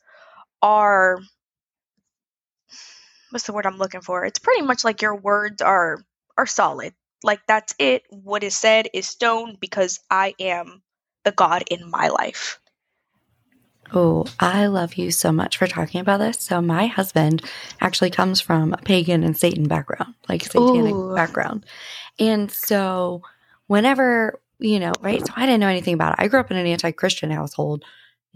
are 0.61 1.19
what's 3.31 3.45
the 3.45 3.53
word 3.53 3.65
I'm 3.65 3.77
looking 3.77 4.01
for? 4.01 4.25
It's 4.25 4.39
pretty 4.39 4.61
much 4.61 4.83
like 4.83 5.01
your 5.01 5.15
words 5.15 5.61
are 5.61 6.03
are 6.37 6.45
solid. 6.45 6.93
Like 7.23 7.41
that's 7.47 7.73
it. 7.79 8.03
What 8.09 8.43
is 8.43 8.57
said 8.57 8.87
is 8.93 9.07
stone 9.07 9.57
because 9.59 9.99
I 10.09 10.33
am 10.39 10.81
the 11.25 11.31
God 11.31 11.63
in 11.69 11.89
my 11.89 12.07
life. 12.09 12.59
Oh, 13.91 14.25
I 14.39 14.67
love 14.67 14.95
you 14.95 15.11
so 15.11 15.31
much 15.31 15.57
for 15.57 15.65
talking 15.65 15.99
about 15.99 16.19
this. 16.19 16.39
So 16.39 16.61
my 16.61 16.87
husband 16.87 17.43
actually 17.81 18.11
comes 18.11 18.39
from 18.39 18.73
a 18.73 18.77
pagan 18.77 19.23
and 19.23 19.35
Satan 19.35 19.67
background, 19.67 20.13
like 20.27 20.43
satanic 20.43 20.93
Ooh. 20.93 21.15
background. 21.15 21.65
And 22.19 22.51
so 22.51 23.23
whenever, 23.67 24.39
you 24.59 24.79
know, 24.79 24.93
right, 25.01 25.25
so 25.25 25.33
I 25.35 25.45
didn't 25.45 25.61
know 25.61 25.67
anything 25.67 25.95
about 25.95 26.13
it. 26.13 26.23
I 26.23 26.27
grew 26.27 26.39
up 26.39 26.51
in 26.51 26.57
an 26.57 26.67
anti-Christian 26.67 27.31
household. 27.31 27.83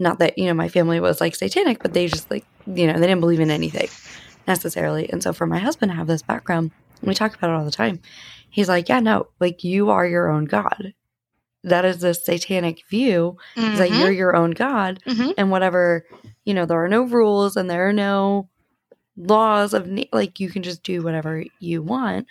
Not 0.00 0.18
that, 0.18 0.38
you 0.38 0.46
know, 0.46 0.54
my 0.54 0.68
family 0.68 0.98
was 0.98 1.20
like 1.20 1.36
satanic, 1.36 1.80
but 1.82 1.92
they 1.92 2.08
just 2.08 2.30
like, 2.30 2.44
you 2.66 2.88
know, 2.88 2.94
they 2.94 3.06
didn't 3.06 3.20
believe 3.20 3.40
in 3.40 3.50
anything 3.50 3.88
necessarily. 4.48 5.08
And 5.10 5.22
so 5.22 5.32
for 5.32 5.46
my 5.46 5.58
husband 5.58 5.92
to 5.92 5.96
have 5.96 6.08
this 6.08 6.22
background, 6.22 6.72
we 7.00 7.14
talk 7.14 7.36
about 7.36 7.50
it 7.50 7.54
all 7.54 7.64
the 7.64 7.70
time. 7.70 8.00
He's 8.50 8.68
like, 8.68 8.88
yeah, 8.88 9.00
no, 9.00 9.28
like 9.38 9.62
you 9.62 9.90
are 9.90 10.06
your 10.06 10.30
own 10.30 10.46
God. 10.46 10.94
That 11.64 11.84
is 11.84 12.00
the 12.00 12.14
satanic 12.14 12.86
view 12.88 13.38
mm-hmm. 13.56 13.76
that 13.78 13.90
you're 13.90 14.12
your 14.12 14.36
own 14.36 14.52
God. 14.52 15.00
Mm-hmm. 15.06 15.30
And 15.36 15.50
whatever, 15.50 16.06
you 16.44 16.54
know, 16.54 16.66
there 16.66 16.82
are 16.84 16.88
no 16.88 17.02
rules 17.02 17.56
and 17.56 17.68
there 17.68 17.88
are 17.88 17.92
no 17.92 18.48
laws 19.16 19.74
of 19.74 19.88
like 20.12 20.40
you 20.40 20.50
can 20.50 20.62
just 20.62 20.82
do 20.82 21.02
whatever 21.02 21.44
you 21.58 21.82
want. 21.82 22.26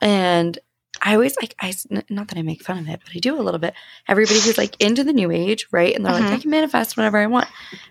And 0.00 0.58
I 1.02 1.14
always 1.14 1.36
like 1.36 1.54
I 1.60 1.74
not 2.08 2.28
that 2.28 2.38
I 2.38 2.42
make 2.42 2.62
fun 2.62 2.78
of 2.78 2.88
it, 2.88 3.00
but 3.04 3.14
I 3.14 3.18
do 3.18 3.38
a 3.38 3.42
little 3.42 3.60
bit. 3.60 3.74
Everybody 4.08 4.40
who's 4.40 4.58
like 4.58 4.80
into 4.80 5.04
the 5.04 5.12
new 5.12 5.30
age, 5.30 5.68
right? 5.70 5.94
And 5.94 6.04
they're 6.04 6.12
mm-hmm. 6.12 6.24
like, 6.24 6.38
I 6.38 6.40
can 6.40 6.50
manifest 6.50 6.96
whenever 6.96 7.18
I 7.18 7.26
want. 7.26 7.48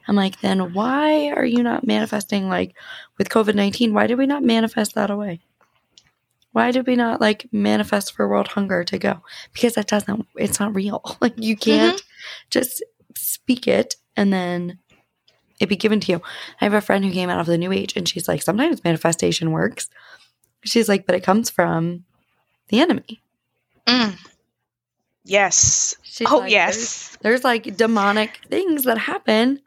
I'm 0.07 0.15
like, 0.15 0.41
then 0.41 0.73
why 0.73 1.29
are 1.29 1.45
you 1.45 1.63
not 1.63 1.85
manifesting 1.85 2.49
like 2.49 2.75
with 3.17 3.29
COVID 3.29 3.55
nineteen? 3.55 3.93
Why 3.93 4.07
did 4.07 4.17
we 4.17 4.25
not 4.25 4.43
manifest 4.43 4.95
that 4.95 5.11
away? 5.11 5.39
Why 6.55 6.71
did 6.71 6.87
we 6.87 6.95
not 6.95 7.19
like 7.19 7.49
manifest 7.51 8.13
for 8.13 8.29
world 8.29 8.47
hunger 8.47 8.85
to 8.85 8.97
go? 8.97 9.21
Because 9.51 9.73
that 9.73 9.87
doesn't. 9.87 10.25
It's 10.37 10.57
not 10.57 10.73
real. 10.73 11.01
Like 11.19 11.33
you 11.35 11.57
can't 11.57 11.97
mm-hmm. 11.97 12.29
just 12.49 12.81
speak 13.13 13.67
it 13.67 13.97
and 14.15 14.31
then 14.31 14.79
it 15.59 15.67
be 15.67 15.75
given 15.75 15.99
to 15.99 16.13
you. 16.13 16.21
I 16.61 16.63
have 16.63 16.73
a 16.73 16.79
friend 16.79 17.03
who 17.03 17.11
came 17.11 17.29
out 17.29 17.41
of 17.41 17.45
the 17.45 17.57
new 17.57 17.73
age, 17.73 17.97
and 17.97 18.07
she's 18.07 18.29
like, 18.29 18.41
sometimes 18.41 18.85
manifestation 18.85 19.51
works. 19.51 19.89
She's 20.63 20.87
like, 20.87 21.05
but 21.05 21.15
it 21.15 21.25
comes 21.25 21.49
from 21.49 22.05
the 22.69 22.79
enemy. 22.79 23.21
Mm. 23.85 24.17
Yes. 25.25 25.97
She's 26.03 26.31
oh, 26.31 26.37
like, 26.37 26.51
yes. 26.51 26.77
There's, 26.77 27.17
there's 27.21 27.43
like 27.43 27.75
demonic 27.75 28.39
things 28.49 28.85
that 28.85 28.97
happen 28.97 29.59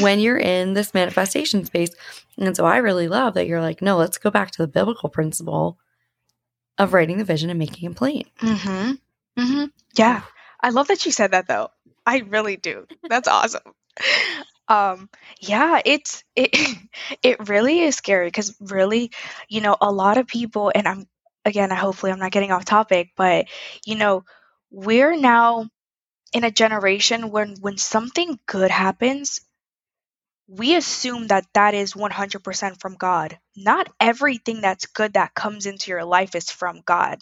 when 0.00 0.20
you're 0.20 0.36
in 0.36 0.74
this 0.74 0.92
manifestation 0.92 1.64
space. 1.64 1.94
And 2.36 2.54
so 2.54 2.66
I 2.66 2.76
really 2.76 3.08
love 3.08 3.32
that 3.32 3.46
you're 3.46 3.62
like, 3.62 3.80
no, 3.80 3.96
let's 3.96 4.18
go 4.18 4.30
back 4.30 4.50
to 4.50 4.62
the 4.62 4.68
biblical 4.68 5.08
principle 5.08 5.78
of 6.78 6.94
writing 6.94 7.18
the 7.18 7.24
vision 7.24 7.50
and 7.50 7.58
making 7.58 7.90
it 7.90 7.96
plain. 7.96 8.24
Mm-hmm. 8.40 8.92
Mm-hmm. 9.40 9.64
Yeah. 9.94 10.22
I 10.60 10.70
love 10.70 10.88
that 10.88 11.04
you 11.06 11.12
said 11.12 11.32
that 11.32 11.48
though. 11.48 11.70
I 12.06 12.18
really 12.18 12.56
do. 12.56 12.86
That's 13.08 13.28
awesome. 13.28 13.74
Um, 14.68 15.08
yeah, 15.40 15.80
it's 15.84 16.24
it 16.36 16.50
it 17.22 17.48
really 17.48 17.80
is 17.80 17.96
scary 17.96 18.26
because 18.26 18.54
really, 18.60 19.10
you 19.48 19.60
know, 19.60 19.76
a 19.80 19.90
lot 19.90 20.18
of 20.18 20.26
people, 20.26 20.70
and 20.74 20.86
I'm 20.86 21.06
again, 21.44 21.72
I 21.72 21.76
hopefully 21.76 22.12
I'm 22.12 22.18
not 22.18 22.32
getting 22.32 22.52
off 22.52 22.64
topic, 22.64 23.10
but 23.16 23.46
you 23.84 23.96
know, 23.96 24.24
we're 24.70 25.16
now 25.16 25.68
in 26.32 26.44
a 26.44 26.50
generation 26.50 27.30
when 27.30 27.56
when 27.60 27.78
something 27.78 28.38
good 28.46 28.70
happens, 28.70 29.40
we 30.48 30.76
assume 30.76 31.28
that 31.28 31.46
that 31.54 31.74
is 31.74 31.94
100% 31.94 32.80
from 32.80 32.96
God. 32.96 33.38
Not 33.56 33.88
everything 34.00 34.62
that's 34.62 34.86
good 34.86 35.14
that 35.14 35.34
comes 35.34 35.66
into 35.66 35.90
your 35.92 36.04
life 36.04 36.34
is 36.34 36.50
from 36.50 36.82
God. 36.86 37.20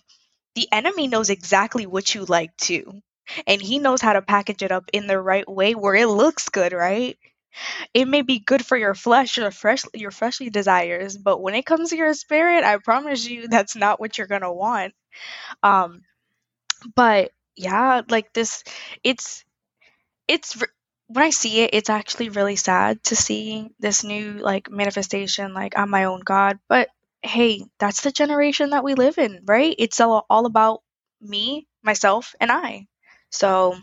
The 0.57 0.69
enemy 0.73 1.09
knows 1.09 1.31
exactly 1.31 1.87
what 1.87 2.15
you 2.15 2.25
like 2.27 2.57
too. 2.59 3.03
And 3.47 3.63
he 3.63 3.79
knows 3.79 4.03
how 4.03 4.15
to 4.15 4.23
package 4.23 4.63
it 4.63 4.73
up 4.73 4.85
in 4.93 5.07
the 5.07 5.21
right 5.21 5.49
way 5.49 5.75
where 5.75 5.95
it 5.97 6.09
looks 6.09 6.49
good, 6.51 6.73
right? 6.73 7.19
It 7.95 8.07
may 8.07 8.23
be 8.23 8.39
good 8.39 8.65
for 8.65 8.77
your 8.77 8.95
flesh 8.95 9.39
or 9.39 9.51
fresh 9.51 9.85
your 9.95 10.11
fleshly 10.13 10.51
desires, 10.51 11.17
but 11.17 11.43
when 11.43 11.55
it 11.55 11.67
comes 11.67 11.91
to 11.91 11.97
your 11.97 12.15
spirit, 12.15 12.65
I 12.65 12.79
promise 12.79 13.29
you 13.29 13.49
that's 13.49 13.77
not 13.77 14.01
what 14.01 14.19
you're 14.19 14.27
gonna 14.29 14.53
want. 14.53 14.95
Um, 15.63 16.03
but 16.95 17.33
yeah, 17.57 18.03
like 18.09 18.33
this, 18.33 18.65
it's 19.05 19.45
it's 20.29 20.63
when 21.09 21.25
I 21.25 21.31
see 21.31 21.61
it, 21.61 21.71
it's 21.73 21.91
actually 21.91 22.31
really 22.31 22.57
sad 22.57 23.03
to 23.05 23.17
see 23.17 23.71
this 23.79 24.03
new 24.03 24.33
like 24.33 24.71
manifestation, 24.71 25.55
like 25.55 25.79
I'm 25.79 25.91
my 25.91 26.05
own 26.05 26.21
God. 26.21 26.59
But 26.69 26.89
hey, 27.23 27.65
that's 27.79 28.03
the 28.03 28.11
generation 28.11 28.71
that 28.71 28.85
we 28.85 28.95
live 28.95 29.19
in, 29.19 29.43
right? 29.45 29.75
It's 29.79 30.01
all, 30.01 30.27
all 30.29 30.47
about 30.47 30.83
me, 31.21 31.67
myself, 31.83 32.35
and 32.41 32.51
I. 32.51 32.87
So 33.31 33.77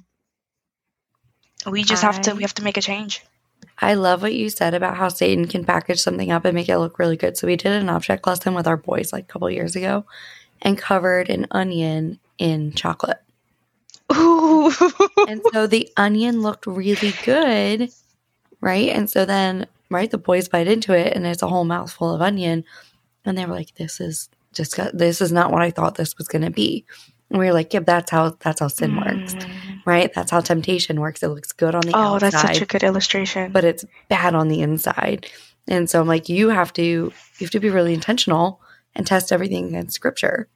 we 1.70 1.84
just 1.84 2.04
have 2.04 2.22
to 2.22 2.36
we 2.36 2.44
have 2.44 2.56
to 2.56 2.64
make 2.64 2.78
a 2.78 2.82
change. 2.82 3.24
I 3.82 3.96
love 3.96 4.22
what 4.22 4.34
you 4.34 4.50
said 4.50 4.74
about 4.74 4.98
how 4.98 5.08
Satan 5.08 5.48
can 5.48 5.66
package 5.66 6.02
something 6.02 6.32
up 6.32 6.46
and 6.46 6.54
make 6.54 6.70
it 6.70 6.78
look 6.78 7.00
really 7.00 7.18
good. 7.18 7.38
So 7.38 7.48
we 7.48 7.56
did 7.56 7.72
an 7.72 7.90
object 7.90 8.28
lesson 8.28 8.54
with 8.54 8.68
our 8.68 8.78
boys 8.78 9.12
like 9.12 9.24
a 9.24 9.28
couple 9.28 9.50
years 9.50 9.76
ago 9.76 10.06
and 10.62 10.78
covered 10.78 11.30
an 11.30 11.48
onion 11.52 12.20
in 12.38 12.74
chocolate. 12.74 13.23
Ooh. 14.18 14.72
and 15.28 15.42
so 15.52 15.68
the 15.68 15.90
onion 15.98 16.42
looked 16.42 16.68
really 16.68 17.14
good, 17.24 17.92
right? 18.62 18.90
And 18.90 19.10
so 19.10 19.26
then, 19.26 19.68
right, 19.90 20.10
the 20.10 20.18
boys 20.18 20.48
bite 20.48 20.68
into 20.68 20.94
it 20.94 21.16
and 21.16 21.26
it's 21.26 21.42
a 21.42 21.48
whole 21.48 21.66
mouthful 21.66 22.14
of 22.14 22.22
onion. 22.22 22.64
And 23.26 23.38
they 23.38 23.46
were 23.46 23.56
like, 23.56 23.76
this 23.76 24.00
is 24.00 24.30
just, 24.54 24.80
this 24.94 25.22
is 25.22 25.32
not 25.32 25.52
what 25.52 25.62
I 25.62 25.72
thought 25.72 25.96
this 25.96 26.18
was 26.18 26.28
going 26.28 26.44
to 26.44 26.52
be. 26.52 26.86
And 27.30 27.40
we 27.40 27.46
were 27.46 27.54
like, 27.54 27.74
yeah, 27.74 27.80
that's 27.80 28.12
how, 28.12 28.38
that's 28.40 28.60
how 28.60 28.68
sin 28.68 28.92
mm. 28.92 29.06
works, 29.06 29.46
right? 29.86 30.14
That's 30.14 30.30
how 30.30 30.42
temptation 30.42 31.00
works. 31.00 31.24
It 31.24 31.30
looks 31.30 31.52
good 31.52 31.74
on 31.74 31.82
the 31.82 31.96
oh, 31.96 32.16
outside. 32.16 32.32
that's 32.32 32.42
such 32.42 32.62
a 32.62 32.66
good 32.66 32.84
illustration. 32.84 33.52
But 33.52 33.64
it's 33.64 33.86
bad 34.08 34.36
on 34.36 34.50
the 34.50 34.62
inside. 34.62 35.28
And 35.68 35.90
so 35.90 36.02
I'm 36.02 36.08
like, 36.08 36.30
you 36.30 36.50
have 36.50 36.74
to, 36.74 36.84
you 36.84 37.14
have 37.40 37.50
to 37.52 37.60
be 37.60 37.70
really 37.70 37.94
intentional 37.94 38.62
and 38.96 39.08
test 39.08 39.32
everything 39.32 39.68
against 39.68 39.96
scripture 39.96 40.48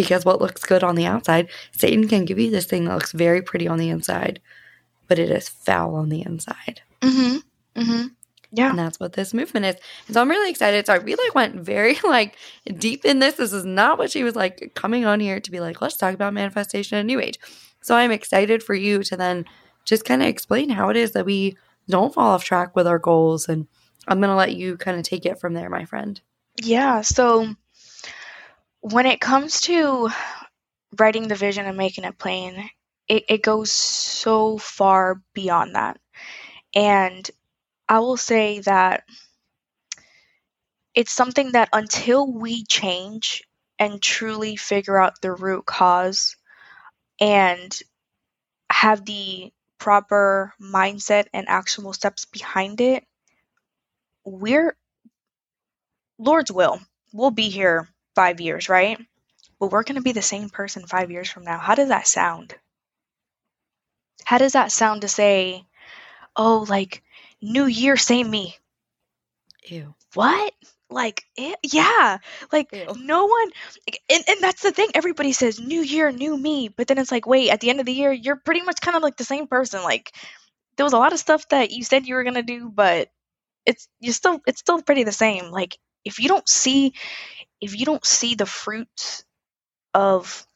because 0.00 0.24
what 0.24 0.40
looks 0.40 0.64
good 0.64 0.82
on 0.82 0.94
the 0.94 1.04
outside, 1.04 1.50
Satan 1.72 2.08
can 2.08 2.24
give 2.24 2.38
you 2.38 2.50
this 2.50 2.64
thing 2.64 2.86
that 2.86 2.94
looks 2.94 3.12
very 3.12 3.42
pretty 3.42 3.68
on 3.68 3.78
the 3.78 3.90
inside, 3.90 4.40
but 5.08 5.18
it 5.18 5.30
is 5.30 5.48
foul 5.48 5.94
on 5.94 6.08
the 6.08 6.22
inside. 6.22 6.80
Mm-hmm. 7.02 7.80
Mm-hmm. 7.80 8.06
Yeah. 8.52 8.70
And 8.70 8.78
that's 8.78 8.98
what 8.98 9.12
this 9.12 9.34
movement 9.34 9.66
is. 9.66 9.76
And 10.06 10.14
so 10.14 10.22
I'm 10.22 10.30
really 10.30 10.48
excited. 10.48 10.86
So 10.86 10.94
I 10.94 10.96
really 10.96 11.22
like 11.28 11.34
went 11.34 11.56
very 11.56 11.98
like 12.04 12.36
deep 12.78 13.04
in 13.04 13.18
this. 13.18 13.34
This 13.34 13.52
is 13.52 13.66
not 13.66 13.98
what 13.98 14.10
she 14.10 14.24
was 14.24 14.34
like 14.34 14.72
coming 14.74 15.04
on 15.04 15.20
here 15.20 15.38
to 15.38 15.50
be 15.50 15.60
like, 15.60 15.82
let's 15.82 15.98
talk 15.98 16.14
about 16.14 16.32
manifestation 16.32 16.96
and 16.96 17.06
new 17.06 17.20
age. 17.20 17.38
So 17.82 17.94
I'm 17.94 18.10
excited 18.10 18.62
for 18.62 18.74
you 18.74 19.02
to 19.04 19.16
then 19.18 19.44
just 19.84 20.06
kind 20.06 20.22
of 20.22 20.28
explain 20.28 20.70
how 20.70 20.88
it 20.88 20.96
is 20.96 21.12
that 21.12 21.26
we 21.26 21.58
don't 21.88 22.14
fall 22.14 22.32
off 22.32 22.44
track 22.44 22.74
with 22.74 22.86
our 22.86 22.98
goals. 22.98 23.50
And 23.50 23.66
I'm 24.08 24.18
going 24.18 24.30
to 24.30 24.36
let 24.36 24.54
you 24.54 24.78
kind 24.78 24.98
of 24.98 25.04
take 25.04 25.26
it 25.26 25.38
from 25.38 25.52
there, 25.52 25.68
my 25.68 25.84
friend. 25.84 26.18
Yeah. 26.62 27.02
So 27.02 27.54
when 28.80 29.06
it 29.06 29.20
comes 29.20 29.60
to 29.62 30.08
writing 30.98 31.28
the 31.28 31.34
vision 31.34 31.66
and 31.66 31.76
making 31.76 32.04
it 32.04 32.18
plain, 32.18 32.70
it, 33.08 33.24
it 33.28 33.42
goes 33.42 33.72
so 33.72 34.58
far 34.58 35.22
beyond 35.34 35.74
that. 35.74 35.98
And 36.74 37.28
I 37.88 38.00
will 38.00 38.16
say 38.16 38.60
that 38.60 39.04
it's 40.94 41.12
something 41.12 41.52
that 41.52 41.68
until 41.72 42.30
we 42.32 42.64
change 42.64 43.44
and 43.78 44.02
truly 44.02 44.56
figure 44.56 44.98
out 44.98 45.20
the 45.20 45.32
root 45.32 45.66
cause 45.66 46.36
and 47.20 47.78
have 48.70 49.04
the 49.04 49.52
proper 49.78 50.52
mindset 50.60 51.26
and 51.32 51.48
actionable 51.48 51.92
steps 51.92 52.24
behind 52.26 52.80
it, 52.80 53.04
we're 54.24 54.76
Lord's 56.18 56.52
will. 56.52 56.80
We'll 57.12 57.30
be 57.30 57.48
here 57.48 57.88
five 58.14 58.40
years, 58.40 58.68
right? 58.68 58.98
Well, 59.58 59.70
we're 59.70 59.82
going 59.82 59.96
to 59.96 60.02
be 60.02 60.12
the 60.12 60.22
same 60.22 60.48
person 60.48 60.86
five 60.86 61.10
years 61.10 61.28
from 61.28 61.44
now. 61.44 61.58
How 61.58 61.74
does 61.74 61.88
that 61.88 62.06
sound? 62.06 62.54
How 64.24 64.38
does 64.38 64.52
that 64.52 64.72
sound 64.72 65.02
to 65.02 65.08
say, 65.08 65.64
oh, 66.36 66.64
like, 66.68 67.02
new 67.42 67.66
year, 67.66 67.96
same 67.96 68.30
me? 68.30 68.56
Ew. 69.66 69.94
What? 70.14 70.52
Like, 70.88 71.24
it, 71.36 71.58
yeah. 71.62 72.18
Like, 72.52 72.72
Ew. 72.72 72.86
no 72.98 73.26
one, 73.26 73.50
and, 74.08 74.24
and 74.28 74.40
that's 74.40 74.62
the 74.62 74.72
thing. 74.72 74.88
Everybody 74.94 75.32
says, 75.32 75.60
new 75.60 75.82
year, 75.82 76.10
new 76.10 76.36
me. 76.36 76.68
But 76.68 76.88
then 76.88 76.98
it's 76.98 77.12
like, 77.12 77.26
wait, 77.26 77.50
at 77.50 77.60
the 77.60 77.70
end 77.70 77.80
of 77.80 77.86
the 77.86 77.92
year, 77.92 78.12
you're 78.12 78.36
pretty 78.36 78.62
much 78.62 78.80
kind 78.80 78.96
of 78.96 79.02
like 79.02 79.16
the 79.16 79.24
same 79.24 79.46
person. 79.46 79.82
Like, 79.82 80.12
there 80.76 80.84
was 80.84 80.94
a 80.94 80.98
lot 80.98 81.12
of 81.12 81.18
stuff 81.18 81.46
that 81.48 81.70
you 81.70 81.84
said 81.84 82.06
you 82.06 82.14
were 82.14 82.24
going 82.24 82.34
to 82.34 82.42
do, 82.42 82.70
but 82.70 83.08
it's, 83.66 83.88
you 84.00 84.12
still, 84.12 84.40
it's 84.46 84.60
still 84.60 84.80
pretty 84.80 85.04
the 85.04 85.12
same. 85.12 85.50
Like, 85.50 85.78
if 86.04 86.18
you 86.18 86.28
don't 86.28 86.48
see 86.48 86.94
if 87.60 87.78
you 87.78 87.86
don't 87.86 88.04
see 88.04 88.34
the 88.34 88.46
fruits 88.46 89.24
of 89.94 90.46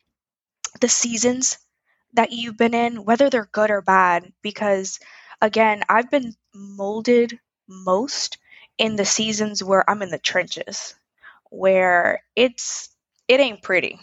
the 0.81 0.89
seasons 0.89 1.59
that 2.15 2.33
you've 2.33 2.57
been 2.57 2.75
in, 2.75 3.05
whether 3.05 3.31
they're 3.31 3.47
good 3.53 3.71
or 3.71 3.83
bad, 3.83 4.33
because 4.43 5.01
again, 5.41 5.83
I've 5.89 6.11
been 6.11 6.35
molded 6.55 7.39
most 7.69 8.39
in 8.79 8.97
the 8.97 9.05
seasons 9.05 9.63
where 9.65 9.89
I'm 9.89 10.03
in 10.03 10.11
the 10.11 10.19
trenches, 10.19 10.95
where 11.51 12.23
it's 12.37 12.91
it 13.29 13.41
ain't 13.41 13.63
pretty. 13.63 14.01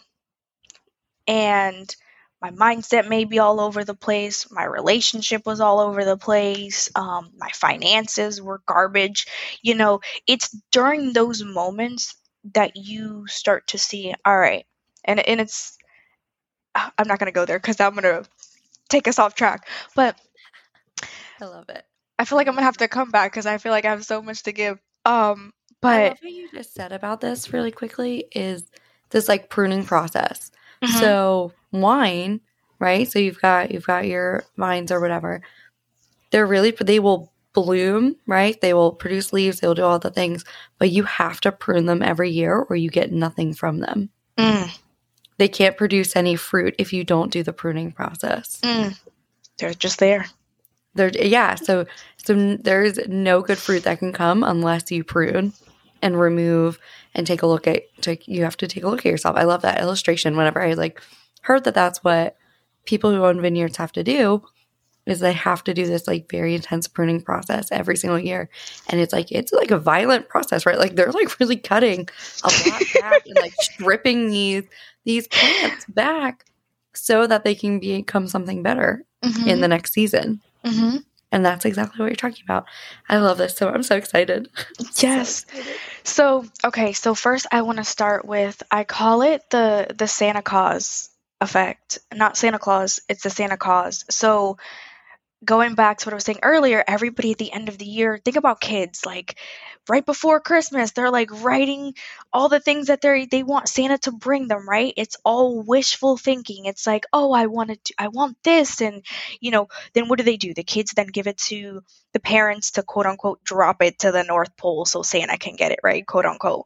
And 1.28 1.96
my 2.42 2.52
mindset 2.52 3.08
may 3.08 3.26
be 3.26 3.40
all 3.40 3.60
over 3.60 3.84
the 3.84 3.94
place. 3.96 4.50
My 4.52 4.64
relationship 4.64 5.46
was 5.46 5.60
all 5.62 5.80
over 5.80 6.04
the 6.06 6.18
place. 6.18 6.90
Um, 6.96 7.32
my 7.38 7.50
finances 7.54 8.42
were 8.42 8.62
garbage. 8.66 9.28
You 9.62 9.76
know, 9.76 10.02
it's 10.28 10.50
during 10.72 11.14
those 11.14 11.44
moments 11.44 12.16
that 12.54 12.76
you 12.76 13.26
start 13.28 13.68
to 13.68 13.78
see 13.78 14.14
all 14.26 14.38
right 14.38 14.66
and 15.06 15.20
and 15.20 15.40
it's 15.40 15.78
i'm 16.76 17.08
not 17.08 17.20
going 17.20 17.28
to 17.28 17.32
go 17.32 17.46
there 17.46 17.60
because 17.60 17.80
i'm 17.80 17.96
going 17.96 18.04
to 18.04 18.28
take 18.90 19.08
us 19.08 19.20
off 19.20 19.36
track 19.36 19.68
but 19.96 20.20
i 21.40 21.46
love 21.46 21.70
it. 21.70 21.84
I 22.18 22.26
feel 22.26 22.38
like 22.38 22.48
i'm 22.48 22.54
going 22.54 22.62
to 22.62 22.66
have 22.66 22.78
to 22.78 22.88
come 22.88 23.12
back 23.12 23.32
because 23.32 23.46
i 23.46 23.58
feel 23.58 23.72
like 23.72 23.86
i 23.86 23.90
have 23.90 24.06
so 24.06 24.22
much 24.22 24.44
to 24.44 24.52
give 24.52 24.80
um 25.06 25.54
but 25.82 26.18
what 26.22 26.32
you 26.32 26.50
just 26.52 26.74
said 26.74 26.92
about 26.92 27.22
this 27.22 27.54
really 27.54 27.72
quickly 27.72 28.26
is 28.34 28.70
this 29.10 29.28
like 29.28 29.50
pruning 29.50 29.84
process. 29.84 30.52
Mm-hmm. 30.84 31.00
so 31.00 31.54
wine 31.72 32.42
right? 32.82 33.10
So 33.10 33.20
you've 33.20 33.40
got 33.40 33.72
you've 33.72 33.86
got 33.86 34.08
your 34.08 34.44
vines 34.58 34.92
or 34.92 35.00
whatever. 35.00 35.42
They're 36.32 36.48
really 36.48 36.72
they 36.72 37.00
will 37.00 37.31
bloom, 37.54 38.16
right? 38.28 38.60
They 38.60 38.74
will 38.74 38.92
produce 38.92 39.34
leaves, 39.34 39.60
they'll 39.60 39.74
do 39.74 39.84
all 39.84 40.00
the 40.00 40.10
things, 40.10 40.46
but 40.78 40.90
you 40.90 41.04
have 41.04 41.42
to 41.42 41.52
prune 41.52 41.86
them 41.86 42.02
every 42.02 42.30
year 42.30 42.56
or 42.56 42.76
you 42.76 42.90
get 42.90 43.12
nothing 43.12 43.54
from 43.54 43.80
them. 43.80 44.10
Mm. 44.38 44.78
They 45.38 45.48
can't 45.48 45.78
produce 45.78 46.16
any 46.16 46.36
fruit 46.36 46.76
if 46.78 46.94
you 46.94 47.04
don't 47.04 47.32
do 47.32 47.44
the 47.44 47.54
pruning 47.54 47.92
process. 47.92 48.60
Mm. 48.62 48.98
They're 49.58 49.74
just 49.74 50.00
there. 50.00 50.26
They're 50.94 51.10
yeah, 51.10 51.56
so 51.56 51.86
so 52.18 52.58
there's 52.58 53.00
no 53.08 53.42
good 53.42 53.58
fruit 53.58 53.84
that 53.84 54.00
can 54.00 54.12
come 54.12 54.44
unless 54.44 54.92
you 54.92 55.04
prune 55.04 55.54
and 56.02 56.20
remove 56.20 56.80
and 57.16 57.26
take 57.26 57.42
a 57.42 57.48
look 57.48 57.68
at 57.68 57.84
take 58.02 58.28
you 58.28 58.44
have 58.44 58.58
to 58.58 58.68
take 58.68 58.84
a 58.84 58.90
look 58.90 59.06
at 59.06 59.10
yourself. 59.10 59.38
I 59.38 59.44
love 59.44 59.62
that 59.62 59.80
illustration 59.80 60.36
whenever 60.36 60.62
I 60.62 60.74
like 60.74 61.02
heard 61.42 61.64
that 61.64 61.74
that's 61.74 62.04
what 62.04 62.36
people 62.86 63.12
who 63.12 63.24
own 63.24 63.42
vineyards 63.42 63.78
have 63.78 63.92
to 63.94 64.04
do 64.04 64.44
is 65.12 65.20
they 65.20 65.34
have 65.34 65.64
to 65.66 65.74
do 65.74 65.86
this 65.86 66.08
like 66.08 66.30
very 66.30 66.56
intense 66.56 66.88
pruning 66.88 67.22
process 67.22 67.72
every 67.72 67.96
single 67.98 68.18
year. 68.18 68.50
And 68.90 69.00
it's 69.00 69.14
like 69.14 69.32
it's 69.32 69.52
like 69.52 69.70
a 69.70 69.78
violent 69.78 70.30
process, 70.30 70.66
right? 70.66 70.80
Like 70.80 70.96
they're 70.96 71.12
like 71.12 71.40
really 71.40 71.58
cutting 71.58 72.10
a 72.44 72.48
lot 72.48 72.84
back 73.00 73.28
and 73.28 73.36
like 73.36 73.54
stripping 73.60 74.30
these 74.30 74.64
these 75.04 75.28
plants 75.28 75.86
back 75.86 76.46
so 76.94 77.28
that 77.28 77.44
they 77.44 77.56
can 77.56 77.80
become 77.80 78.28
something 78.28 78.64
better 78.64 79.06
mm-hmm. 79.24 79.48
in 79.48 79.62
the 79.62 79.68
next 79.68 79.94
season. 79.94 80.42
Mm-hmm. 80.66 80.98
And 81.34 81.46
that's 81.46 81.64
exactly 81.64 82.00
what 82.00 82.08
you're 82.08 82.16
talking 82.16 82.44
about. 82.44 82.66
I 83.08 83.18
love 83.18 83.38
this. 83.38 83.56
So 83.56 83.70
I'm 83.70 83.84
so 83.84 83.96
excited. 83.96 84.50
yes. 84.98 85.46
So, 85.48 85.58
excited. 85.58 85.80
so, 86.04 86.46
okay. 86.66 86.94
So 86.94 87.16
first 87.16 87.48
I 87.52 87.62
want 87.62 87.78
to 87.78 87.86
start 87.86 88.26
with, 88.26 88.62
I 88.70 88.84
call 88.84 89.22
it 89.22 89.42
the, 89.50 89.88
the 89.96 90.08
Santa 90.08 90.42
Claus 90.42 91.10
effect, 91.40 92.00
not 92.14 92.38
Santa 92.38 92.60
Claus, 92.60 93.00
it's 93.08 93.24
the 93.24 93.30
Santa 93.30 93.58
Claus. 93.58 94.06
So 94.10 94.58
going 95.44 95.76
back 95.76 95.98
to 95.98 96.06
what 96.08 96.14
I 96.14 96.16
was 96.16 96.24
saying 96.26 96.40
earlier, 96.44 96.84
everybody 96.88 97.32
at 97.32 97.38
the 97.38 97.52
end 97.52 97.70
of 97.70 97.78
the 97.78 97.86
year, 97.86 98.20
think 98.24 98.38
about 98.38 98.62
kids, 98.62 99.06
like 99.06 99.38
right 99.90 100.06
before 100.06 100.40
Christmas, 100.40 100.92
they're 100.92 101.12
like 101.12 101.32
writing 101.44 101.94
all 102.32 102.50
the 102.50 102.60
things 102.60 102.88
that 102.88 103.02
they 103.02 103.26
they 103.26 103.44
want 103.44 103.68
Santa 103.70 103.98
to 104.00 104.12
bring 104.12 104.48
them, 104.48 104.68
right? 104.70 104.94
It's 104.98 105.18
all 105.26 105.62
wishful 105.62 106.18
thinking. 106.18 106.66
It's 106.66 106.86
like, 106.88 107.06
"Oh, 107.14 107.32
I 107.32 107.48
wanted 107.48 107.84
to 107.86 107.94
I 107.98 108.08
want 108.10 108.38
this." 108.44 108.82
And, 108.82 109.04
you 109.40 109.52
know, 109.52 109.68
then 109.94 110.08
what 110.08 110.18
do 110.20 110.24
they 110.26 110.38
do? 110.38 110.54
The 110.54 110.64
kids 110.64 110.92
then 110.96 111.08
give 111.08 111.28
it 111.28 111.38
to 111.50 111.82
the 112.14 112.20
parents 112.20 112.72
to 112.72 112.84
quote 112.84 113.06
unquote 113.08 113.44
drop 113.44 113.82
it 113.82 114.00
to 114.00 114.12
the 114.12 114.24
North 114.24 114.56
Pole 114.58 114.86
so 114.86 115.02
Santa 115.04 115.38
can 115.38 115.56
get 115.56 115.72
it, 115.72 115.80
right? 115.84 116.06
quote 116.06 116.26
unquote. 116.26 116.66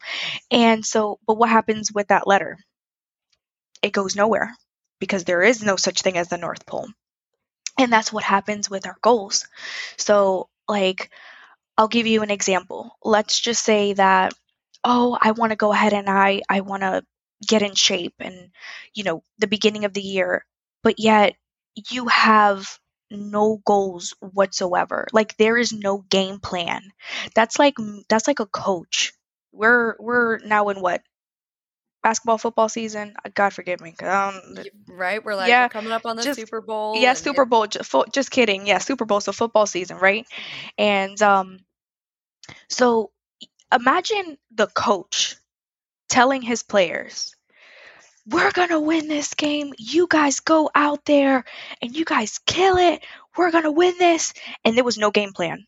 And 0.52 0.86
so, 0.86 1.20
but 1.28 1.38
what 1.38 1.50
happens 1.50 1.92
with 1.94 2.10
that 2.10 2.28
letter? 2.28 2.58
It 3.82 3.94
goes 3.94 4.18
nowhere 4.18 4.54
because 5.00 5.24
there 5.24 5.42
is 5.42 5.64
no 5.64 5.78
such 5.78 6.02
thing 6.02 6.18
as 6.18 6.28
the 6.28 6.38
North 6.38 6.66
Pole. 6.66 6.90
And 7.78 7.92
that's 7.92 8.12
what 8.14 8.24
happens 8.24 8.70
with 8.70 8.86
our 8.88 8.98
goals. 9.02 9.46
So, 9.98 10.50
like, 10.68 11.12
I'll 11.78 11.88
give 11.88 12.08
you 12.08 12.24
an 12.24 12.32
example. 12.32 12.98
Let's 13.04 13.40
just 13.40 13.64
say 13.64 13.94
that, 13.94 14.34
oh, 14.84 15.18
I 15.22 15.32
want 15.32 15.52
to 15.52 15.58
go 15.58 15.74
ahead 15.74 15.94
and 15.94 16.10
I, 16.10 16.42
I 16.50 16.62
want 16.62 16.84
to 16.84 17.04
get 17.48 17.62
in 17.62 17.76
shape 17.76 18.16
and, 18.20 18.52
you 18.94 19.04
know, 19.04 19.24
the 19.40 19.48
beginning 19.48 19.86
of 19.86 19.94
the 19.94 20.02
year, 20.02 20.46
but 20.84 21.00
yet 21.00 21.36
you 21.92 22.08
have 22.08 22.80
no 23.12 23.62
goals 23.66 24.14
whatsoever. 24.22 25.08
Like 25.14 25.38
there 25.38 25.58
is 25.58 25.74
no 25.74 26.00
game 26.10 26.40
plan. 26.40 26.82
That's 27.36 27.60
like 27.60 27.76
that's 28.10 28.28
like 28.28 28.40
a 28.40 28.46
coach. 28.46 29.14
We're 29.52 29.96
we're 30.00 30.40
now 30.40 30.70
in 30.70 30.82
what 30.82 31.02
basketball 32.06 32.38
football 32.38 32.70
season. 32.70 33.16
Uh, 33.26 33.32
God 33.34 33.52
forgive 33.52 33.82
me. 33.82 33.96
Um, 34.04 34.40
right, 34.88 35.26
we're 35.26 35.34
like 35.34 35.50
yeah, 35.50 35.66
we're 35.66 35.70
coming 35.70 35.92
up 35.92 36.06
on 36.06 36.16
the 36.16 36.22
just, 36.22 36.40
Super 36.40 36.62
Bowl. 36.62 36.96
Yeah, 36.96 37.14
Super 37.14 37.46
Bowl. 37.46 37.66
Just, 37.66 37.92
just 38.14 38.30
kidding. 38.30 38.68
Yeah, 38.68 38.78
Super 38.78 39.06
Bowl. 39.06 39.22
So 39.22 39.32
football 39.32 39.66
season, 39.66 39.98
right? 39.98 40.24
And 40.78 41.20
um, 41.24 41.62
so 42.70 43.10
imagine 43.74 44.38
the 44.54 44.68
coach 44.68 45.36
telling 46.08 46.44
his 46.44 46.62
players, 46.62 47.36
"We're 48.28 48.52
gonna 48.52 48.80
win 48.80 49.08
this 49.08 49.34
game. 49.34 49.74
You 49.80 50.06
guys 50.08 50.42
go 50.42 50.70
out 50.76 51.06
there 51.06 51.44
and 51.82 51.96
you 51.96 52.06
guys 52.06 52.38
kill 52.46 52.78
it. 52.78 53.04
We're 53.36 53.50
gonna 53.50 53.72
win 53.72 53.96
this." 53.98 54.32
And 54.64 54.78
there 54.78 54.84
was 54.84 55.00
no 55.00 55.10
game 55.10 55.34
plan. 55.34 55.66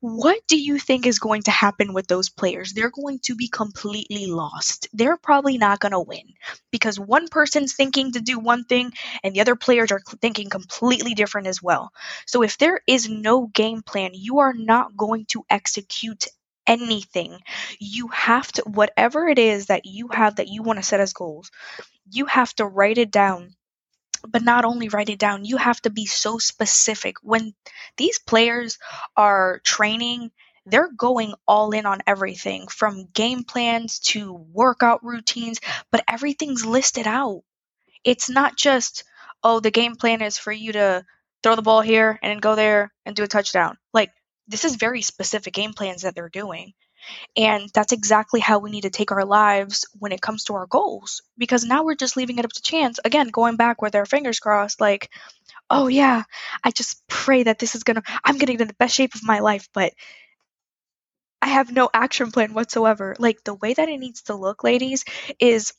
What 0.00 0.38
do 0.48 0.58
you 0.58 0.78
think 0.78 1.06
is 1.06 1.18
going 1.18 1.42
to 1.42 1.50
happen 1.50 1.92
with 1.92 2.06
those 2.06 2.28
players? 2.28 2.72
They're 2.72 2.90
going 2.90 3.20
to 3.24 3.34
be 3.34 3.48
completely 3.48 4.26
lost. 4.26 4.88
They're 4.92 5.16
probably 5.16 5.58
not 5.58 5.80
going 5.80 5.92
to 5.92 6.00
win 6.00 6.34
because 6.70 6.98
one 6.98 7.28
person's 7.28 7.74
thinking 7.74 8.12
to 8.12 8.20
do 8.20 8.38
one 8.38 8.64
thing 8.64 8.92
and 9.22 9.34
the 9.34 9.40
other 9.40 9.56
players 9.56 9.92
are 9.92 10.00
thinking 10.20 10.48
completely 10.50 11.14
different 11.14 11.46
as 11.46 11.62
well. 11.62 11.92
So 12.26 12.42
if 12.42 12.58
there 12.58 12.80
is 12.86 13.08
no 13.08 13.46
game 13.46 13.82
plan, 13.82 14.10
you 14.14 14.38
are 14.40 14.54
not 14.54 14.96
going 14.96 15.26
to 15.26 15.44
execute 15.50 16.26
anything. 16.66 17.38
You 17.78 18.08
have 18.08 18.50
to, 18.52 18.62
whatever 18.62 19.28
it 19.28 19.38
is 19.38 19.66
that 19.66 19.86
you 19.86 20.08
have 20.08 20.36
that 20.36 20.48
you 20.48 20.62
want 20.62 20.78
to 20.78 20.82
set 20.82 21.00
as 21.00 21.12
goals, 21.12 21.50
you 22.10 22.26
have 22.26 22.54
to 22.54 22.66
write 22.66 22.98
it 22.98 23.10
down 23.10 23.54
but 24.28 24.42
not 24.42 24.64
only 24.64 24.88
write 24.88 25.08
it 25.08 25.18
down, 25.18 25.44
you 25.44 25.56
have 25.56 25.80
to 25.82 25.90
be 25.90 26.06
so 26.06 26.38
specific. 26.38 27.16
When 27.22 27.54
these 27.96 28.18
players 28.18 28.78
are 29.16 29.60
training, 29.64 30.30
they're 30.66 30.90
going 30.92 31.34
all 31.46 31.70
in 31.72 31.86
on 31.86 32.02
everything 32.06 32.66
from 32.68 33.08
game 33.12 33.44
plans 33.44 34.00
to 34.00 34.32
workout 34.32 35.04
routines, 35.04 35.60
but 35.92 36.04
everything's 36.08 36.66
listed 36.66 37.06
out. 37.06 37.42
It's 38.04 38.28
not 38.28 38.56
just, 38.56 39.04
oh, 39.42 39.60
the 39.60 39.70
game 39.70 39.96
plan 39.96 40.22
is 40.22 40.38
for 40.38 40.52
you 40.52 40.72
to 40.72 41.04
throw 41.42 41.54
the 41.54 41.62
ball 41.62 41.80
here 41.80 42.18
and 42.22 42.42
go 42.42 42.54
there 42.56 42.92
and 43.04 43.14
do 43.14 43.22
a 43.22 43.28
touchdown. 43.28 43.76
Like, 43.92 44.10
this 44.48 44.64
is 44.64 44.76
very 44.76 45.02
specific 45.02 45.54
game 45.54 45.72
plans 45.72 46.02
that 46.02 46.14
they're 46.14 46.28
doing. 46.28 46.72
And 47.36 47.70
that's 47.74 47.92
exactly 47.92 48.40
how 48.40 48.58
we 48.58 48.70
need 48.70 48.82
to 48.82 48.90
take 48.90 49.12
our 49.12 49.24
lives 49.24 49.86
when 49.98 50.12
it 50.12 50.20
comes 50.20 50.44
to 50.44 50.54
our 50.54 50.66
goals. 50.66 51.22
Because 51.38 51.64
now 51.64 51.84
we're 51.84 51.94
just 51.94 52.16
leaving 52.16 52.38
it 52.38 52.44
up 52.44 52.52
to 52.52 52.62
chance. 52.62 52.98
Again, 53.04 53.28
going 53.28 53.56
back 53.56 53.82
with 53.82 53.94
our 53.94 54.06
fingers 54.06 54.40
crossed, 54.40 54.80
like, 54.80 55.10
oh 55.70 55.88
yeah, 55.88 56.24
I 56.64 56.70
just 56.70 57.06
pray 57.08 57.44
that 57.44 57.58
this 57.58 57.74
is 57.74 57.84
gonna, 57.84 58.02
I'm 58.24 58.38
gonna 58.38 58.52
get 58.52 58.62
in 58.62 58.68
the 58.68 58.74
best 58.74 58.94
shape 58.94 59.14
of 59.14 59.24
my 59.24 59.40
life, 59.40 59.68
but 59.72 59.92
I 61.42 61.48
have 61.48 61.72
no 61.72 61.88
action 61.92 62.30
plan 62.32 62.54
whatsoever. 62.54 63.16
Like, 63.18 63.42
the 63.44 63.54
way 63.54 63.74
that 63.74 63.88
it 63.88 63.98
needs 63.98 64.22
to 64.22 64.34
look, 64.34 64.64
ladies, 64.64 65.04
is 65.38 65.72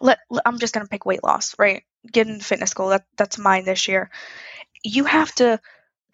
let, 0.00 0.18
I'm 0.44 0.58
just 0.58 0.74
gonna 0.74 0.86
pick 0.88 1.06
weight 1.06 1.24
loss, 1.24 1.54
right? 1.58 1.84
Get 2.10 2.28
in 2.28 2.40
fitness 2.40 2.74
goal. 2.74 2.90
That, 2.90 3.04
that's 3.16 3.38
mine 3.38 3.64
this 3.64 3.88
year. 3.88 4.10
You 4.84 5.04
have 5.04 5.34
to 5.36 5.60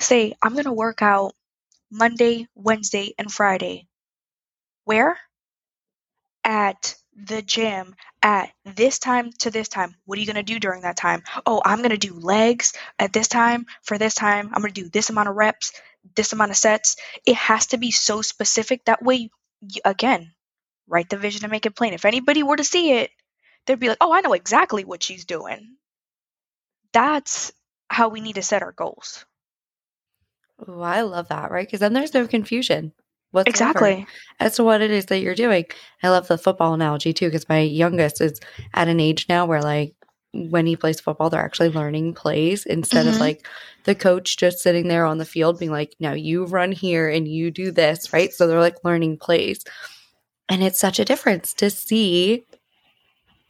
say, 0.00 0.34
I'm 0.42 0.56
gonna 0.56 0.72
work 0.72 1.02
out 1.02 1.34
Monday, 1.90 2.48
Wednesday, 2.54 3.14
and 3.18 3.32
Friday 3.32 3.87
where? 4.88 5.18
At 6.44 6.96
the 7.14 7.42
gym 7.42 7.94
at 8.22 8.50
this 8.64 8.98
time 8.98 9.30
to 9.40 9.50
this 9.50 9.68
time. 9.68 9.94
What 10.06 10.16
are 10.16 10.20
you 10.20 10.26
going 10.26 10.36
to 10.36 10.54
do 10.54 10.58
during 10.58 10.80
that 10.82 10.96
time? 10.96 11.24
Oh, 11.44 11.60
I'm 11.62 11.78
going 11.78 11.90
to 11.90 11.98
do 11.98 12.14
legs 12.14 12.72
at 12.98 13.12
this 13.12 13.28
time 13.28 13.66
for 13.82 13.98
this 13.98 14.14
time. 14.14 14.46
I'm 14.46 14.62
going 14.62 14.72
to 14.72 14.82
do 14.82 14.88
this 14.88 15.10
amount 15.10 15.28
of 15.28 15.36
reps, 15.36 15.72
this 16.16 16.32
amount 16.32 16.52
of 16.52 16.56
sets. 16.56 16.96
It 17.26 17.36
has 17.36 17.66
to 17.68 17.76
be 17.76 17.90
so 17.90 18.22
specific. 18.22 18.86
That 18.86 19.02
way, 19.02 19.28
you, 19.60 19.80
again, 19.84 20.32
write 20.86 21.10
the 21.10 21.18
vision 21.18 21.44
and 21.44 21.52
make 21.52 21.66
it 21.66 21.76
plain. 21.76 21.92
If 21.92 22.06
anybody 22.06 22.42
were 22.42 22.56
to 22.56 22.64
see 22.64 22.92
it, 22.92 23.10
they'd 23.66 23.78
be 23.78 23.90
like, 23.90 23.98
oh, 24.00 24.12
I 24.12 24.22
know 24.22 24.32
exactly 24.32 24.86
what 24.86 25.02
she's 25.02 25.26
doing. 25.26 25.76
That's 26.94 27.52
how 27.90 28.08
we 28.08 28.22
need 28.22 28.36
to 28.36 28.42
set 28.42 28.62
our 28.62 28.72
goals. 28.72 29.26
Oh, 30.66 30.80
I 30.80 31.02
love 31.02 31.28
that, 31.28 31.50
right? 31.50 31.66
Because 31.66 31.80
then 31.80 31.92
there's 31.92 32.14
no 32.14 32.26
confusion 32.26 32.94
whatsoever 33.30 33.50
exactly 33.50 34.06
as 34.40 34.56
to 34.56 34.64
what 34.64 34.80
it 34.80 34.90
is 34.90 35.06
that 35.06 35.20
you're 35.20 35.34
doing. 35.34 35.64
I 36.02 36.08
love 36.08 36.28
the 36.28 36.38
football 36.38 36.74
analogy 36.74 37.12
too, 37.12 37.26
because 37.26 37.48
my 37.48 37.60
youngest 37.60 38.20
is 38.20 38.40
at 38.74 38.88
an 38.88 39.00
age 39.00 39.26
now 39.28 39.46
where 39.46 39.62
like 39.62 39.94
when 40.32 40.66
he 40.66 40.76
plays 40.76 41.00
football, 41.00 41.30
they're 41.30 41.44
actually 41.44 41.70
learning 41.70 42.14
plays 42.14 42.66
instead 42.66 43.06
mm-hmm. 43.06 43.14
of 43.14 43.20
like 43.20 43.46
the 43.84 43.94
coach 43.94 44.36
just 44.36 44.58
sitting 44.58 44.88
there 44.88 45.04
on 45.04 45.18
the 45.18 45.24
field 45.24 45.58
being 45.58 45.70
like, 45.70 45.94
now 46.00 46.12
you 46.12 46.44
run 46.44 46.72
here 46.72 47.08
and 47.08 47.26
you 47.26 47.50
do 47.50 47.70
this, 47.70 48.12
right? 48.12 48.32
So 48.32 48.46
they're 48.46 48.60
like 48.60 48.84
learning 48.84 49.18
plays. 49.18 49.64
And 50.48 50.62
it's 50.62 50.78
such 50.78 50.98
a 50.98 51.04
difference 51.04 51.52
to 51.54 51.70
see 51.70 52.44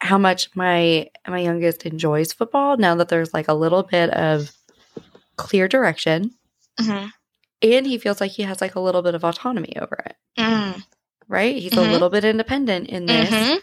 how 0.01 0.19
much 0.19 0.55
my 0.55 1.09
my 1.27 1.41
youngest 1.41 1.85
enjoys 1.85 2.33
football 2.33 2.77
now 2.77 2.95
that 2.95 3.09
there's 3.09 3.35
like 3.35 3.49
a 3.49 3.55
little 3.55 3.83
bit 3.83 4.11
of 4.11 4.53
clear 5.37 5.67
direction. 5.69 6.31
Mm-hmm 6.81 7.09
and 7.63 7.87
he 7.87 7.99
feels 7.99 8.21
like 8.21 8.33
he 8.33 8.43
has 8.43 8.61
like 8.61 8.75
a 8.75 8.81
little 8.81 9.03
bit 9.03 9.15
of 9.15 9.25
autonomy 9.25 9.77
over 9.81 9.97
it. 10.07 10.17
Mm. 10.39 10.83
Right? 11.27 11.57
He's 11.57 11.73
mm-hmm. 11.73 11.89
a 11.89 11.93
little 11.93 12.11
bit 12.11 12.25
independent 12.25 12.89
in 12.89 13.07
this. 13.07 13.31
Mm-hmm. 13.31 13.59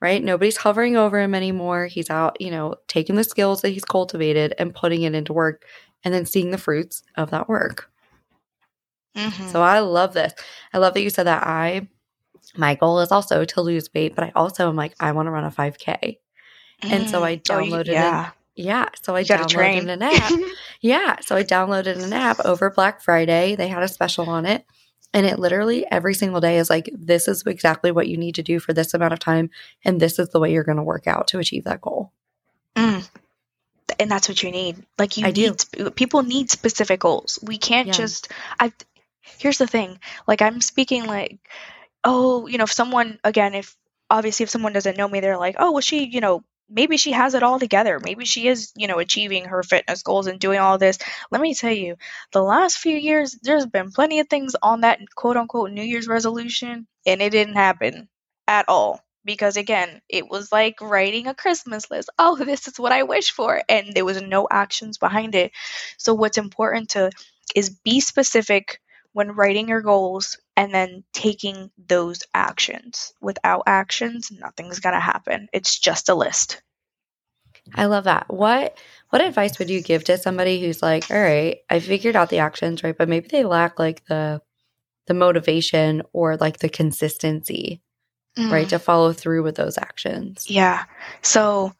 Right? 0.00 0.22
Nobody's 0.22 0.56
hovering 0.56 0.96
over 0.96 1.20
him 1.20 1.34
anymore. 1.34 1.86
He's 1.86 2.08
out, 2.08 2.40
you 2.40 2.50
know, 2.50 2.76
taking 2.88 3.16
the 3.16 3.24
skills 3.24 3.60
that 3.60 3.70
he's 3.70 3.84
cultivated 3.84 4.54
and 4.58 4.74
putting 4.74 5.02
it 5.02 5.14
into 5.14 5.34
work 5.34 5.64
and 6.04 6.14
then 6.14 6.24
seeing 6.24 6.50
the 6.50 6.58
fruits 6.58 7.02
of 7.16 7.30
that 7.30 7.48
work. 7.48 7.90
Mm-hmm. 9.16 9.48
So 9.48 9.60
I 9.60 9.80
love 9.80 10.14
this. 10.14 10.32
I 10.72 10.78
love 10.78 10.94
that 10.94 11.02
you 11.02 11.10
said 11.10 11.26
that 11.26 11.46
I 11.46 11.88
my 12.56 12.74
goal 12.74 13.00
is 13.00 13.12
also 13.12 13.44
to 13.44 13.60
lose 13.60 13.90
weight, 13.94 14.14
but 14.14 14.24
I 14.24 14.32
also 14.34 14.68
am 14.68 14.76
like 14.76 14.94
I 14.98 15.12
want 15.12 15.26
to 15.26 15.30
run 15.30 15.44
a 15.44 15.50
5k. 15.50 16.18
And 16.82 17.10
so 17.10 17.22
I 17.22 17.36
downloaded 17.36 17.86
mm. 17.86 17.90
oh, 17.90 17.92
yeah. 17.92 18.30
Yeah. 18.60 18.88
So 19.02 19.16
I 19.16 19.24
downloaded 19.24 19.88
an 19.88 20.02
app. 20.02 20.32
yeah. 20.80 21.16
So 21.20 21.36
I 21.36 21.44
downloaded 21.44 22.02
an 22.02 22.12
app 22.12 22.40
over 22.44 22.70
Black 22.70 23.00
Friday. 23.00 23.56
They 23.56 23.68
had 23.68 23.82
a 23.82 23.88
special 23.88 24.28
on 24.28 24.46
it. 24.46 24.64
And 25.12 25.26
it 25.26 25.38
literally 25.38 25.84
every 25.90 26.14
single 26.14 26.40
day 26.40 26.58
is 26.58 26.70
like, 26.70 26.88
this 26.92 27.26
is 27.26 27.42
exactly 27.46 27.90
what 27.90 28.06
you 28.06 28.16
need 28.16 28.36
to 28.36 28.42
do 28.42 28.60
for 28.60 28.72
this 28.72 28.94
amount 28.94 29.12
of 29.12 29.18
time. 29.18 29.50
And 29.84 29.98
this 29.98 30.18
is 30.18 30.28
the 30.28 30.38
way 30.38 30.52
you're 30.52 30.64
going 30.64 30.76
to 30.76 30.84
work 30.84 31.06
out 31.06 31.28
to 31.28 31.38
achieve 31.38 31.64
that 31.64 31.80
goal. 31.80 32.12
Mm. 32.76 33.08
And 33.98 34.10
that's 34.10 34.28
what 34.28 34.42
you 34.42 34.52
need. 34.52 34.84
Like, 34.98 35.16
you 35.16 35.26
I 35.26 35.32
need, 35.32 35.64
do. 35.72 35.90
people 35.90 36.22
need 36.22 36.50
specific 36.50 37.00
goals. 37.00 37.40
We 37.42 37.58
can't 37.58 37.88
yeah. 37.88 37.94
just, 37.94 38.28
I, 38.60 38.72
here's 39.38 39.58
the 39.58 39.66
thing. 39.66 39.98
Like, 40.28 40.42
I'm 40.42 40.60
speaking 40.60 41.06
like, 41.06 41.40
oh, 42.04 42.46
you 42.46 42.58
know, 42.58 42.64
if 42.64 42.72
someone, 42.72 43.18
again, 43.24 43.54
if 43.54 43.76
obviously 44.10 44.44
if 44.44 44.50
someone 44.50 44.72
doesn't 44.72 44.96
know 44.96 45.08
me, 45.08 45.20
they're 45.20 45.38
like, 45.38 45.56
oh, 45.58 45.72
well, 45.72 45.80
she, 45.80 46.04
you 46.04 46.20
know, 46.20 46.44
maybe 46.70 46.96
she 46.96 47.12
has 47.12 47.34
it 47.34 47.42
all 47.42 47.58
together. 47.58 48.00
Maybe 48.02 48.24
she 48.24 48.48
is, 48.48 48.72
you 48.76 48.86
know, 48.86 48.98
achieving 48.98 49.46
her 49.46 49.62
fitness 49.62 50.02
goals 50.02 50.26
and 50.26 50.38
doing 50.40 50.60
all 50.60 50.78
this. 50.78 50.98
Let 51.30 51.40
me 51.40 51.54
tell 51.54 51.72
you, 51.72 51.96
the 52.32 52.42
last 52.42 52.78
few 52.78 52.96
years, 52.96 53.36
there's 53.42 53.66
been 53.66 53.92
plenty 53.92 54.20
of 54.20 54.28
things 54.28 54.54
on 54.62 54.82
that 54.82 55.00
quote 55.14 55.36
unquote 55.36 55.70
New 55.72 55.82
Year's 55.82 56.08
resolution, 56.08 56.86
and 57.06 57.20
it 57.22 57.30
didn't 57.30 57.54
happen 57.56 58.08
at 58.46 58.68
all. 58.68 59.00
Because 59.24 59.56
again, 59.58 60.00
it 60.08 60.28
was 60.30 60.50
like 60.50 60.80
writing 60.80 61.26
a 61.26 61.34
Christmas 61.34 61.90
list. 61.90 62.08
Oh, 62.18 62.36
this 62.36 62.66
is 62.68 62.78
what 62.78 62.92
I 62.92 63.02
wish 63.02 63.32
for. 63.32 63.62
And 63.68 63.92
there 63.94 64.04
was 64.04 64.22
no 64.22 64.48
actions 64.50 64.96
behind 64.96 65.34
it. 65.34 65.52
So, 65.98 66.14
what's 66.14 66.38
important 66.38 66.90
to 66.90 67.10
is 67.54 67.70
be 67.70 68.00
specific 68.00 68.80
when 69.12 69.32
writing 69.32 69.68
your 69.68 69.82
goals 69.82 70.38
and 70.56 70.72
then 70.72 71.04
taking 71.12 71.70
those 71.78 72.22
actions. 72.34 73.12
Without 73.20 73.64
actions, 73.66 74.30
nothing's 74.30 74.80
going 74.80 74.94
to 74.94 75.00
happen. 75.00 75.48
It's 75.52 75.78
just 75.78 76.08
a 76.08 76.14
list. 76.14 76.62
I 77.74 77.86
love 77.86 78.04
that. 78.04 78.26
What 78.28 78.78
what 79.10 79.22
advice 79.22 79.58
would 79.58 79.70
you 79.70 79.82
give 79.82 80.04
to 80.04 80.18
somebody 80.18 80.60
who's 80.60 80.82
like, 80.82 81.10
all 81.10 81.20
right, 81.20 81.58
I 81.68 81.80
figured 81.80 82.16
out 82.16 82.30
the 82.30 82.38
actions, 82.38 82.82
right? 82.82 82.96
But 82.96 83.08
maybe 83.08 83.28
they 83.28 83.44
lack 83.44 83.78
like 83.78 84.04
the 84.06 84.40
the 85.06 85.14
motivation 85.14 86.02
or 86.12 86.36
like 86.36 86.58
the 86.58 86.68
consistency, 86.68 87.82
mm. 88.38 88.50
right, 88.50 88.68
to 88.68 88.78
follow 88.78 89.12
through 89.12 89.42
with 89.42 89.56
those 89.56 89.78
actions. 89.78 90.48
Yeah. 90.48 90.84
So 91.22 91.72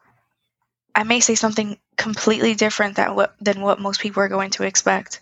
I 0.94 1.04
may 1.04 1.20
say 1.20 1.34
something 1.34 1.78
completely 1.96 2.54
different 2.54 2.96
than 2.96 3.14
what 3.14 3.34
than 3.40 3.60
what 3.60 3.80
most 3.80 4.00
people 4.00 4.22
are 4.22 4.28
going 4.28 4.50
to 4.52 4.64
expect. 4.64 5.20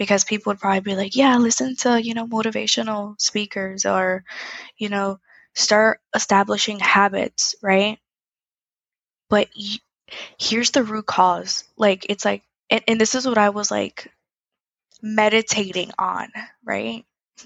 Because 0.00 0.24
people 0.24 0.50
would 0.52 0.60
probably 0.60 0.80
be 0.80 0.96
like, 0.96 1.16
Yeah, 1.16 1.38
listen 1.38 1.76
to, 1.78 2.02
you 2.02 2.14
know, 2.14 2.26
motivational 2.26 3.20
speakers 3.20 3.86
or, 3.86 4.24
you 4.78 4.88
know, 4.90 5.20
start 5.54 6.00
establishing 6.14 6.80
habits, 6.80 7.54
right? 7.62 7.98
But 9.30 9.48
here's 10.38 10.70
the 10.72 10.82
root 10.84 11.06
cause. 11.06 11.64
Like, 11.76 12.06
it's 12.08 12.24
like, 12.24 12.42
and, 12.70 12.82
and 12.88 13.00
this 13.00 13.14
is 13.14 13.26
what 13.26 13.38
I 13.38 13.50
was 13.50 13.70
like 13.70 14.12
meditating 15.02 15.92
on, 15.98 16.30
right? 16.64 17.04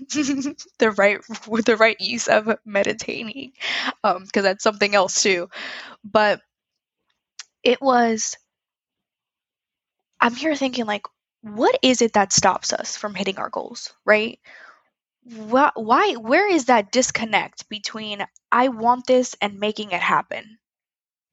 the 0.79 0.95
right 0.99 1.21
the 1.67 1.77
right 1.79 2.01
use 2.01 2.29
of 2.29 2.59
meditating 2.64 3.53
um 4.05 4.25
because 4.25 4.43
that's 4.45 4.64
something 4.64 4.95
else 4.95 5.23
too 5.23 5.49
but 6.05 6.40
it 7.64 7.81
was 7.83 8.37
i'm 10.21 10.35
here 10.35 10.55
thinking 10.57 10.87
like 10.87 11.07
what 11.44 11.78
is 11.83 12.02
it 12.02 12.14
that 12.14 12.33
stops 12.33 12.72
us 12.72 12.96
from 12.96 13.14
hitting 13.14 13.38
our 13.38 13.50
goals 13.50 13.92
right 14.04 14.38
why, 15.24 15.70
why 15.74 16.14
where 16.14 16.50
is 16.50 16.66
that 16.66 16.92
disconnect 16.92 17.68
between 17.68 18.24
i 18.50 18.68
want 18.68 19.07
this 19.07 19.37
and 19.40 19.61
making 19.61 19.90
it 19.92 20.00
happen 20.00 20.59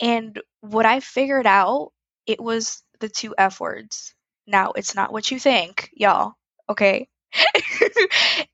and 0.01 0.41
what 0.61 0.85
I 0.85 0.99
figured 0.99 1.45
out, 1.45 1.91
it 2.25 2.41
was 2.41 2.81
the 2.99 3.07
two 3.07 3.35
F 3.37 3.59
words. 3.59 4.13
Now, 4.47 4.71
it's 4.71 4.95
not 4.95 5.13
what 5.13 5.29
you 5.29 5.39
think, 5.39 5.91
y'all, 5.93 6.33
okay? 6.67 7.07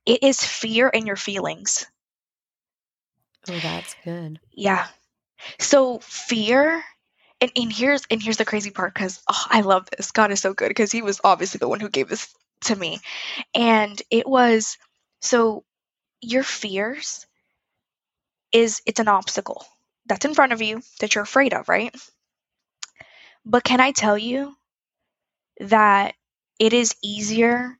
it 0.05 0.23
is 0.23 0.43
fear 0.43 0.91
and 0.93 1.07
your 1.07 1.15
feelings. 1.15 1.85
Oh, 3.49 3.59
that's 3.59 3.95
good. 4.03 4.39
Yeah. 4.51 4.87
So 5.59 5.99
fear 5.99 6.83
and, 7.41 7.51
and 7.55 7.71
here's 7.71 8.03
and 8.09 8.21
here's 8.21 8.37
the 8.37 8.45
crazy 8.45 8.71
part 8.71 8.93
because 8.93 9.21
oh, 9.29 9.45
I 9.49 9.61
love 9.61 9.87
this. 9.95 10.11
God 10.11 10.31
is 10.31 10.41
so 10.41 10.53
good 10.53 10.69
because 10.69 10.91
he 10.91 11.01
was 11.01 11.21
obviously 11.23 11.59
the 11.59 11.67
one 11.67 11.79
who 11.79 11.89
gave 11.89 12.09
this 12.09 12.33
to 12.61 12.75
me. 12.75 12.99
And 13.53 14.01
it 14.09 14.27
was 14.27 14.77
so 15.21 15.63
your 16.21 16.43
fears 16.43 17.25
is 18.51 18.81
it's 18.85 18.99
an 18.99 19.07
obstacle 19.07 19.65
that's 20.05 20.25
in 20.25 20.33
front 20.33 20.53
of 20.53 20.61
you 20.61 20.81
that 20.99 21.13
you're 21.13 21.23
afraid 21.23 21.53
of, 21.53 21.69
right? 21.69 21.95
But 23.45 23.63
can 23.63 23.79
I 23.79 23.91
tell 23.91 24.17
you 24.17 24.55
that 25.59 26.15
it 26.59 26.73
is 26.73 26.95
easier 27.03 27.77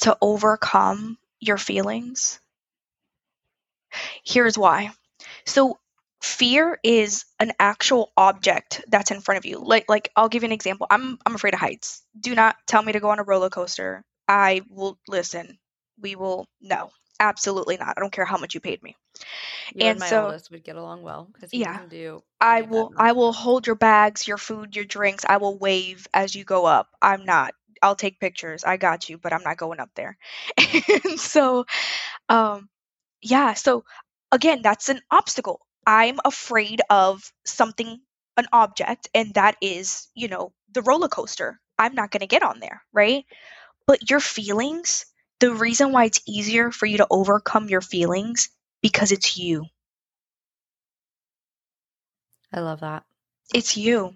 to 0.00 0.16
overcome 0.20 1.18
your 1.40 1.58
feelings? 1.58 2.40
Here's 4.24 4.58
why. 4.58 4.90
So, 5.44 5.78
fear 6.26 6.78
is 6.82 7.24
an 7.38 7.52
actual 7.58 8.12
object 8.16 8.84
that's 8.88 9.10
in 9.10 9.20
front 9.20 9.38
of 9.38 9.46
you. 9.46 9.58
Like 9.58 9.88
like 9.88 10.10
I'll 10.16 10.28
give 10.28 10.42
you 10.42 10.48
an 10.48 10.52
example. 10.52 10.86
I'm 10.90 11.18
I'm 11.24 11.34
afraid 11.34 11.54
of 11.54 11.60
heights. 11.60 12.02
Do 12.18 12.34
not 12.34 12.56
tell 12.66 12.82
me 12.82 12.92
to 12.92 13.00
go 13.00 13.10
on 13.10 13.18
a 13.18 13.24
roller 13.24 13.50
coaster. 13.50 14.04
I 14.28 14.62
will 14.68 14.98
listen. 15.08 15.58
We 16.00 16.16
will 16.16 16.46
no. 16.60 16.90
Absolutely 17.18 17.78
not. 17.78 17.94
I 17.96 18.00
don't 18.00 18.12
care 18.12 18.26
how 18.26 18.36
much 18.36 18.54
you 18.54 18.60
paid 18.60 18.82
me. 18.82 18.96
You 19.74 19.82
and, 19.82 19.90
and 19.90 19.98
my 20.00 20.08
so, 20.08 20.26
oldest 20.26 20.50
would 20.50 20.64
get 20.64 20.76
along 20.76 21.02
well 21.02 21.28
because 21.32 21.52
yeah, 21.54 21.80
do. 21.88 22.22
I 22.40 22.62
will. 22.62 22.92
I 22.98 23.12
will 23.12 23.32
hold 23.32 23.66
your 23.66 23.76
bags, 23.76 24.28
your 24.28 24.36
food, 24.36 24.76
your 24.76 24.84
drinks. 24.84 25.24
I 25.26 25.38
will 25.38 25.56
wave 25.56 26.06
as 26.12 26.34
you 26.34 26.44
go 26.44 26.66
up. 26.66 26.88
I'm 27.00 27.24
not. 27.24 27.54
I'll 27.82 27.96
take 27.96 28.20
pictures. 28.20 28.64
I 28.64 28.76
got 28.76 29.08
you, 29.08 29.18
but 29.18 29.32
I'm 29.32 29.42
not 29.42 29.56
going 29.56 29.80
up 29.80 29.90
there. 29.94 30.18
and 30.58 31.18
so, 31.18 31.64
um, 32.28 32.68
yeah. 33.22 33.54
So 33.54 33.84
again, 34.32 34.60
that's 34.62 34.88
an 34.88 35.00
obstacle. 35.10 35.60
I'm 35.86 36.18
afraid 36.24 36.82
of 36.90 37.32
something, 37.44 38.00
an 38.36 38.46
object, 38.52 39.08
and 39.14 39.32
that 39.34 39.56
is, 39.60 40.08
you 40.14 40.28
know, 40.28 40.52
the 40.72 40.82
roller 40.82 41.08
coaster. 41.08 41.60
I'm 41.78 41.94
not 41.94 42.10
going 42.10 42.20
to 42.20 42.26
get 42.26 42.42
on 42.42 42.60
there, 42.60 42.82
right? 42.92 43.24
But 43.86 44.10
your 44.10 44.20
feelings 44.20 45.06
the 45.38 45.54
reason 45.54 45.92
why 45.92 46.04
it's 46.04 46.22
easier 46.26 46.70
for 46.70 46.86
you 46.86 46.98
to 46.98 47.06
overcome 47.10 47.68
your 47.68 47.80
feelings 47.80 48.48
because 48.82 49.12
it's 49.12 49.36
you. 49.36 49.66
I 52.52 52.60
love 52.60 52.80
that. 52.80 53.04
It's 53.52 53.76
you. 53.76 54.14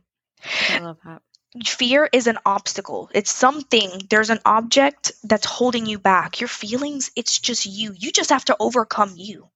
I 0.71 0.79
love 0.79 0.99
that. 1.05 1.23
Fear 1.65 2.09
is 2.13 2.27
an 2.27 2.39
obstacle. 2.47 3.11
It's 3.13 3.35
something, 3.35 3.91
there's 4.09 4.31
an 4.31 4.39
object 4.45 5.13
that's 5.25 5.45
holding 5.45 5.85
you 5.85 5.99
back. 5.99 6.41
Your 6.41 6.49
feelings, 6.49 7.11
it's 7.17 7.39
just 7.39 7.67
you. 7.67 7.93
You 7.99 8.13
just 8.13 8.31
have 8.31 8.45
to 8.47 8.57
overcome 8.61 9.15
you. 9.17 9.49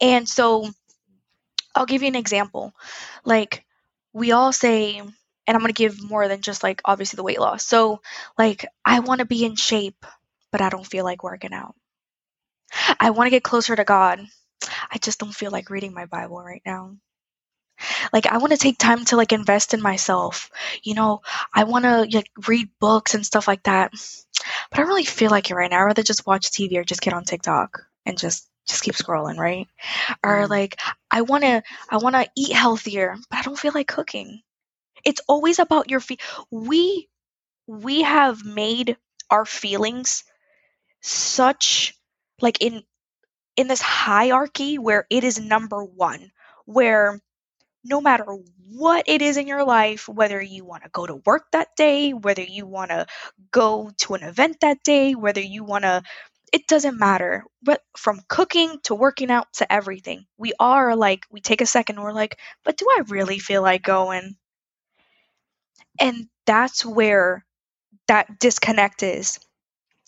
And 0.00 0.28
so 0.28 0.70
I'll 1.74 1.86
give 1.86 2.02
you 2.02 2.08
an 2.08 2.16
example. 2.16 2.72
Like, 3.24 3.64
we 4.12 4.32
all 4.32 4.52
say, 4.52 4.98
and 4.98 5.12
I'm 5.46 5.60
going 5.60 5.68
to 5.68 5.72
give 5.72 6.02
more 6.02 6.28
than 6.28 6.42
just 6.42 6.62
like 6.62 6.80
obviously 6.84 7.16
the 7.16 7.22
weight 7.22 7.40
loss. 7.40 7.64
So, 7.64 8.00
like, 8.36 8.66
I 8.84 9.00
want 9.00 9.20
to 9.20 9.26
be 9.26 9.44
in 9.44 9.56
shape 9.56 10.04
but 10.50 10.60
I 10.60 10.68
don't 10.68 10.86
feel 10.86 11.04
like 11.04 11.22
working 11.22 11.52
out. 11.52 11.74
I 13.00 13.10
want 13.10 13.26
to 13.26 13.30
get 13.30 13.42
closer 13.42 13.74
to 13.74 13.84
God. 13.84 14.20
I 14.90 14.98
just 14.98 15.18
don't 15.18 15.34
feel 15.34 15.50
like 15.50 15.70
reading 15.70 15.94
my 15.94 16.06
Bible 16.06 16.42
right 16.42 16.62
now. 16.64 16.96
Like 18.12 18.26
I 18.26 18.38
want 18.38 18.52
to 18.52 18.58
take 18.58 18.76
time 18.76 19.04
to 19.06 19.16
like 19.16 19.32
invest 19.32 19.72
in 19.72 19.80
myself. 19.80 20.50
You 20.82 20.94
know, 20.94 21.20
I 21.54 21.64
want 21.64 21.84
to 21.84 22.08
like 22.10 22.30
read 22.46 22.68
books 22.80 23.14
and 23.14 23.24
stuff 23.24 23.46
like 23.46 23.62
that. 23.64 23.92
But 23.92 24.72
I 24.72 24.76
don't 24.78 24.88
really 24.88 25.04
feel 25.04 25.30
like 25.30 25.50
it 25.50 25.54
right 25.54 25.70
now. 25.70 25.80
I'd 25.80 25.84
rather 25.84 26.02
just 26.02 26.26
watch 26.26 26.50
TV 26.50 26.76
or 26.76 26.84
just 26.84 27.00
get 27.00 27.14
on 27.14 27.24
TikTok 27.24 27.82
and 28.04 28.18
just 28.18 28.48
just 28.68 28.82
keep 28.82 28.94
scrolling, 28.94 29.38
right? 29.38 29.66
Or 30.22 30.44
mm. 30.44 30.48
like 30.48 30.78
I 31.10 31.22
want 31.22 31.44
to 31.44 31.62
I 31.88 31.96
want 31.96 32.14
to 32.14 32.28
eat 32.36 32.52
healthier, 32.52 33.16
but 33.30 33.38
I 33.38 33.42
don't 33.42 33.58
feel 33.58 33.72
like 33.74 33.88
cooking. 33.88 34.42
It's 35.04 35.22
always 35.26 35.58
about 35.58 35.90
your 35.90 36.00
feet. 36.00 36.20
We 36.50 37.08
we 37.66 38.02
have 38.02 38.44
made 38.44 38.96
our 39.30 39.44
feelings 39.44 40.24
such 41.00 41.94
like 42.40 42.62
in 42.62 42.82
in 43.56 43.68
this 43.68 43.82
hierarchy 43.82 44.78
where 44.78 45.06
it 45.10 45.24
is 45.24 45.38
number 45.38 45.82
one 45.84 46.30
where 46.64 47.20
no 47.84 48.00
matter 48.00 48.26
what 48.70 49.04
it 49.06 49.22
is 49.22 49.36
in 49.36 49.46
your 49.46 49.64
life 49.64 50.08
whether 50.08 50.40
you 50.40 50.64
want 50.64 50.82
to 50.82 50.90
go 50.90 51.06
to 51.06 51.16
work 51.26 51.44
that 51.52 51.68
day 51.76 52.12
whether 52.12 52.42
you 52.42 52.66
want 52.66 52.90
to 52.90 53.06
go 53.50 53.90
to 53.98 54.14
an 54.14 54.22
event 54.22 54.58
that 54.60 54.82
day 54.82 55.14
whether 55.14 55.40
you 55.40 55.64
want 55.64 55.84
to 55.84 56.02
it 56.52 56.66
doesn't 56.66 56.98
matter 56.98 57.44
but 57.62 57.82
from 57.96 58.20
cooking 58.28 58.78
to 58.84 58.94
working 58.94 59.30
out 59.30 59.46
to 59.52 59.70
everything 59.72 60.26
we 60.38 60.52
are 60.60 60.96
like 60.96 61.26
we 61.30 61.40
take 61.40 61.60
a 61.60 61.66
second 61.66 61.96
and 61.96 62.04
we're 62.04 62.12
like 62.12 62.38
but 62.64 62.76
do 62.76 62.86
i 62.96 63.02
really 63.08 63.38
feel 63.38 63.62
like 63.62 63.82
going 63.82 64.36
and 66.00 66.28
that's 66.46 66.84
where 66.84 67.44
that 68.08 68.38
disconnect 68.38 69.02
is 69.02 69.38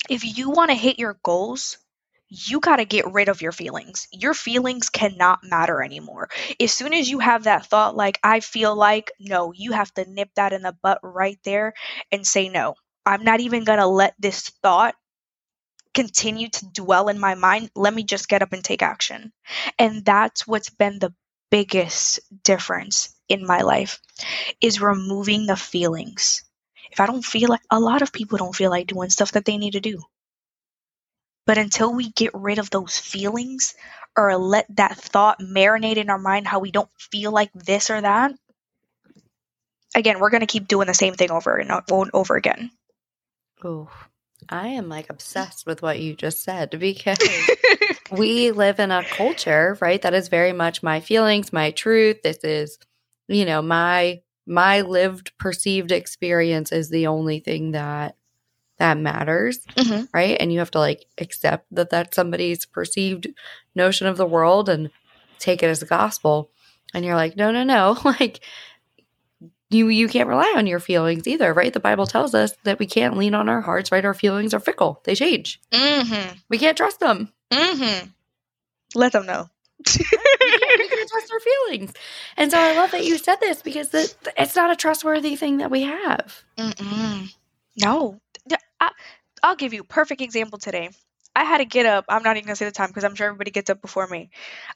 if 0.08 0.38
you 0.38 0.50
want 0.50 0.70
to 0.70 0.76
hit 0.76 0.98
your 0.98 1.18
goals, 1.22 1.78
you 2.28 2.60
got 2.60 2.76
to 2.76 2.84
get 2.84 3.12
rid 3.12 3.28
of 3.28 3.42
your 3.42 3.52
feelings. 3.52 4.08
Your 4.12 4.34
feelings 4.34 4.88
cannot 4.88 5.40
matter 5.42 5.82
anymore. 5.82 6.30
As 6.60 6.72
soon 6.72 6.94
as 6.94 7.10
you 7.10 7.18
have 7.18 7.44
that 7.44 7.66
thought, 7.66 7.96
like, 7.96 8.18
I 8.22 8.40
feel 8.40 8.74
like, 8.76 9.10
no, 9.20 9.52
you 9.52 9.72
have 9.72 9.92
to 9.94 10.10
nip 10.10 10.30
that 10.36 10.52
in 10.52 10.62
the 10.62 10.76
butt 10.82 11.00
right 11.02 11.38
there 11.44 11.74
and 12.12 12.26
say, 12.26 12.48
no, 12.48 12.74
I'm 13.06 13.24
not 13.24 13.40
even 13.40 13.64
going 13.64 13.78
to 13.80 13.86
let 13.86 14.14
this 14.18 14.48
thought 14.62 14.94
continue 15.94 16.48
to 16.48 16.66
dwell 16.66 17.08
in 17.08 17.18
my 17.18 17.34
mind. 17.34 17.70
Let 17.74 17.94
me 17.94 18.04
just 18.04 18.28
get 18.28 18.42
up 18.42 18.52
and 18.52 18.62
take 18.62 18.82
action. 18.82 19.32
And 19.78 20.04
that's 20.04 20.46
what's 20.46 20.70
been 20.70 20.98
the 20.98 21.14
biggest 21.50 22.20
difference 22.44 23.14
in 23.28 23.44
my 23.46 23.62
life 23.62 24.00
is 24.60 24.80
removing 24.80 25.46
the 25.46 25.56
feelings 25.56 26.44
if 26.92 27.00
I 27.00 27.06
don't 27.06 27.24
feel 27.24 27.48
like 27.48 27.62
a 27.70 27.80
lot 27.80 28.02
of 28.02 28.12
people 28.12 28.38
don't 28.38 28.54
feel 28.54 28.70
like 28.70 28.86
doing 28.86 29.10
stuff 29.10 29.32
that 29.32 29.44
they 29.44 29.58
need 29.58 29.72
to 29.72 29.80
do. 29.80 30.02
But 31.46 31.58
until 31.58 31.92
we 31.94 32.10
get 32.10 32.32
rid 32.34 32.58
of 32.58 32.70
those 32.70 32.98
feelings 32.98 33.74
or 34.16 34.36
let 34.36 34.66
that 34.76 34.96
thought 34.96 35.40
marinate 35.40 35.96
in 35.96 36.10
our 36.10 36.18
mind 36.18 36.46
how 36.46 36.58
we 36.58 36.70
don't 36.70 36.90
feel 36.98 37.32
like 37.32 37.52
this 37.54 37.90
or 37.90 38.00
that, 38.00 38.32
again, 39.94 40.20
we're 40.20 40.30
going 40.30 40.42
to 40.42 40.46
keep 40.46 40.68
doing 40.68 40.86
the 40.86 40.94
same 40.94 41.14
thing 41.14 41.30
over 41.30 41.56
and 41.56 41.70
over 42.12 42.36
again. 42.36 42.70
Oh, 43.64 43.88
I 44.48 44.68
am 44.68 44.88
like 44.88 45.10
obsessed 45.10 45.66
with 45.66 45.82
what 45.82 46.00
you 46.00 46.14
just 46.14 46.42
said 46.42 46.78
because 46.78 47.18
we 48.10 48.50
live 48.50 48.80
in 48.80 48.90
a 48.90 49.04
culture, 49.04 49.76
right? 49.80 50.00
That 50.00 50.14
is 50.14 50.28
very 50.28 50.52
much 50.52 50.82
my 50.82 51.00
feelings, 51.00 51.52
my 51.52 51.70
truth. 51.70 52.22
This 52.22 52.38
is, 52.44 52.78
you 53.28 53.44
know, 53.44 53.62
my 53.62 54.22
my 54.46 54.80
lived 54.80 55.32
perceived 55.38 55.92
experience 55.92 56.72
is 56.72 56.90
the 56.90 57.06
only 57.06 57.40
thing 57.40 57.72
that 57.72 58.16
that 58.78 58.96
matters 58.96 59.60
mm-hmm. 59.76 60.04
right 60.12 60.38
and 60.40 60.50
you 60.50 60.58
have 60.58 60.70
to 60.70 60.78
like 60.78 61.04
accept 61.18 61.66
that 61.70 61.90
that's 61.90 62.16
somebody's 62.16 62.64
perceived 62.64 63.28
notion 63.74 64.06
of 64.06 64.16
the 64.16 64.26
world 64.26 64.70
and 64.70 64.90
take 65.38 65.62
it 65.62 65.66
as 65.66 65.82
gospel 65.84 66.50
and 66.94 67.04
you're 67.04 67.14
like 67.14 67.36
no 67.36 67.52
no 67.52 67.62
no 67.62 67.96
like 68.04 68.40
you 69.70 69.88
you 69.88 70.08
can't 70.08 70.28
rely 70.28 70.52
on 70.56 70.66
your 70.66 70.80
feelings 70.80 71.26
either, 71.26 71.54
right? 71.54 71.72
The 71.72 71.80
Bible 71.80 72.06
tells 72.06 72.34
us 72.34 72.52
that 72.64 72.78
we 72.78 72.86
can't 72.86 73.16
lean 73.16 73.34
on 73.34 73.48
our 73.48 73.60
hearts, 73.60 73.92
right? 73.92 74.04
Our 74.04 74.14
feelings 74.14 74.52
are 74.52 74.60
fickle; 74.60 75.00
they 75.04 75.14
change. 75.14 75.60
Mm-hmm. 75.70 76.38
We 76.48 76.58
can't 76.58 76.76
trust 76.76 77.00
them. 77.00 77.32
Mm-hmm. 77.52 78.08
Let 78.94 79.12
them 79.12 79.26
know. 79.26 79.48
we, 79.78 80.04
can't, 80.04 80.78
we 80.78 80.88
can't 80.88 81.08
trust 81.08 81.32
our 81.32 81.40
feelings, 81.40 81.92
and 82.36 82.50
so 82.50 82.58
I 82.58 82.76
love 82.76 82.90
that 82.90 83.06
you 83.06 83.16
said 83.16 83.36
this 83.40 83.62
because 83.62 83.90
the, 83.90 84.12
it's 84.36 84.56
not 84.56 84.70
a 84.70 84.76
trustworthy 84.76 85.36
thing 85.36 85.58
that 85.58 85.70
we 85.70 85.82
have. 85.82 86.42
Mm-mm. 86.58 87.34
No, 87.80 88.20
I, 88.80 88.90
I'll 89.42 89.56
give 89.56 89.72
you 89.72 89.82
a 89.82 89.84
perfect 89.84 90.20
example 90.20 90.58
today. 90.58 90.90
I 91.34 91.44
had 91.44 91.58
to 91.58 91.64
get 91.64 91.86
up. 91.86 92.04
I'm 92.08 92.22
not 92.22 92.36
even 92.36 92.48
gonna 92.48 92.56
say 92.56 92.64
the 92.64 92.72
time 92.72 92.88
because 92.88 93.04
I'm 93.04 93.14
sure 93.14 93.28
everybody 93.28 93.52
gets 93.52 93.70
up 93.70 93.80
before 93.80 94.06
me. 94.06 94.30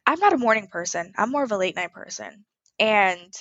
I'm 0.06 0.20
not 0.20 0.32
a 0.32 0.38
morning 0.38 0.68
person. 0.68 1.12
I'm 1.18 1.30
more 1.30 1.42
of 1.42 1.52
a 1.52 1.58
late 1.58 1.76
night 1.76 1.92
person, 1.92 2.44
and 2.78 3.34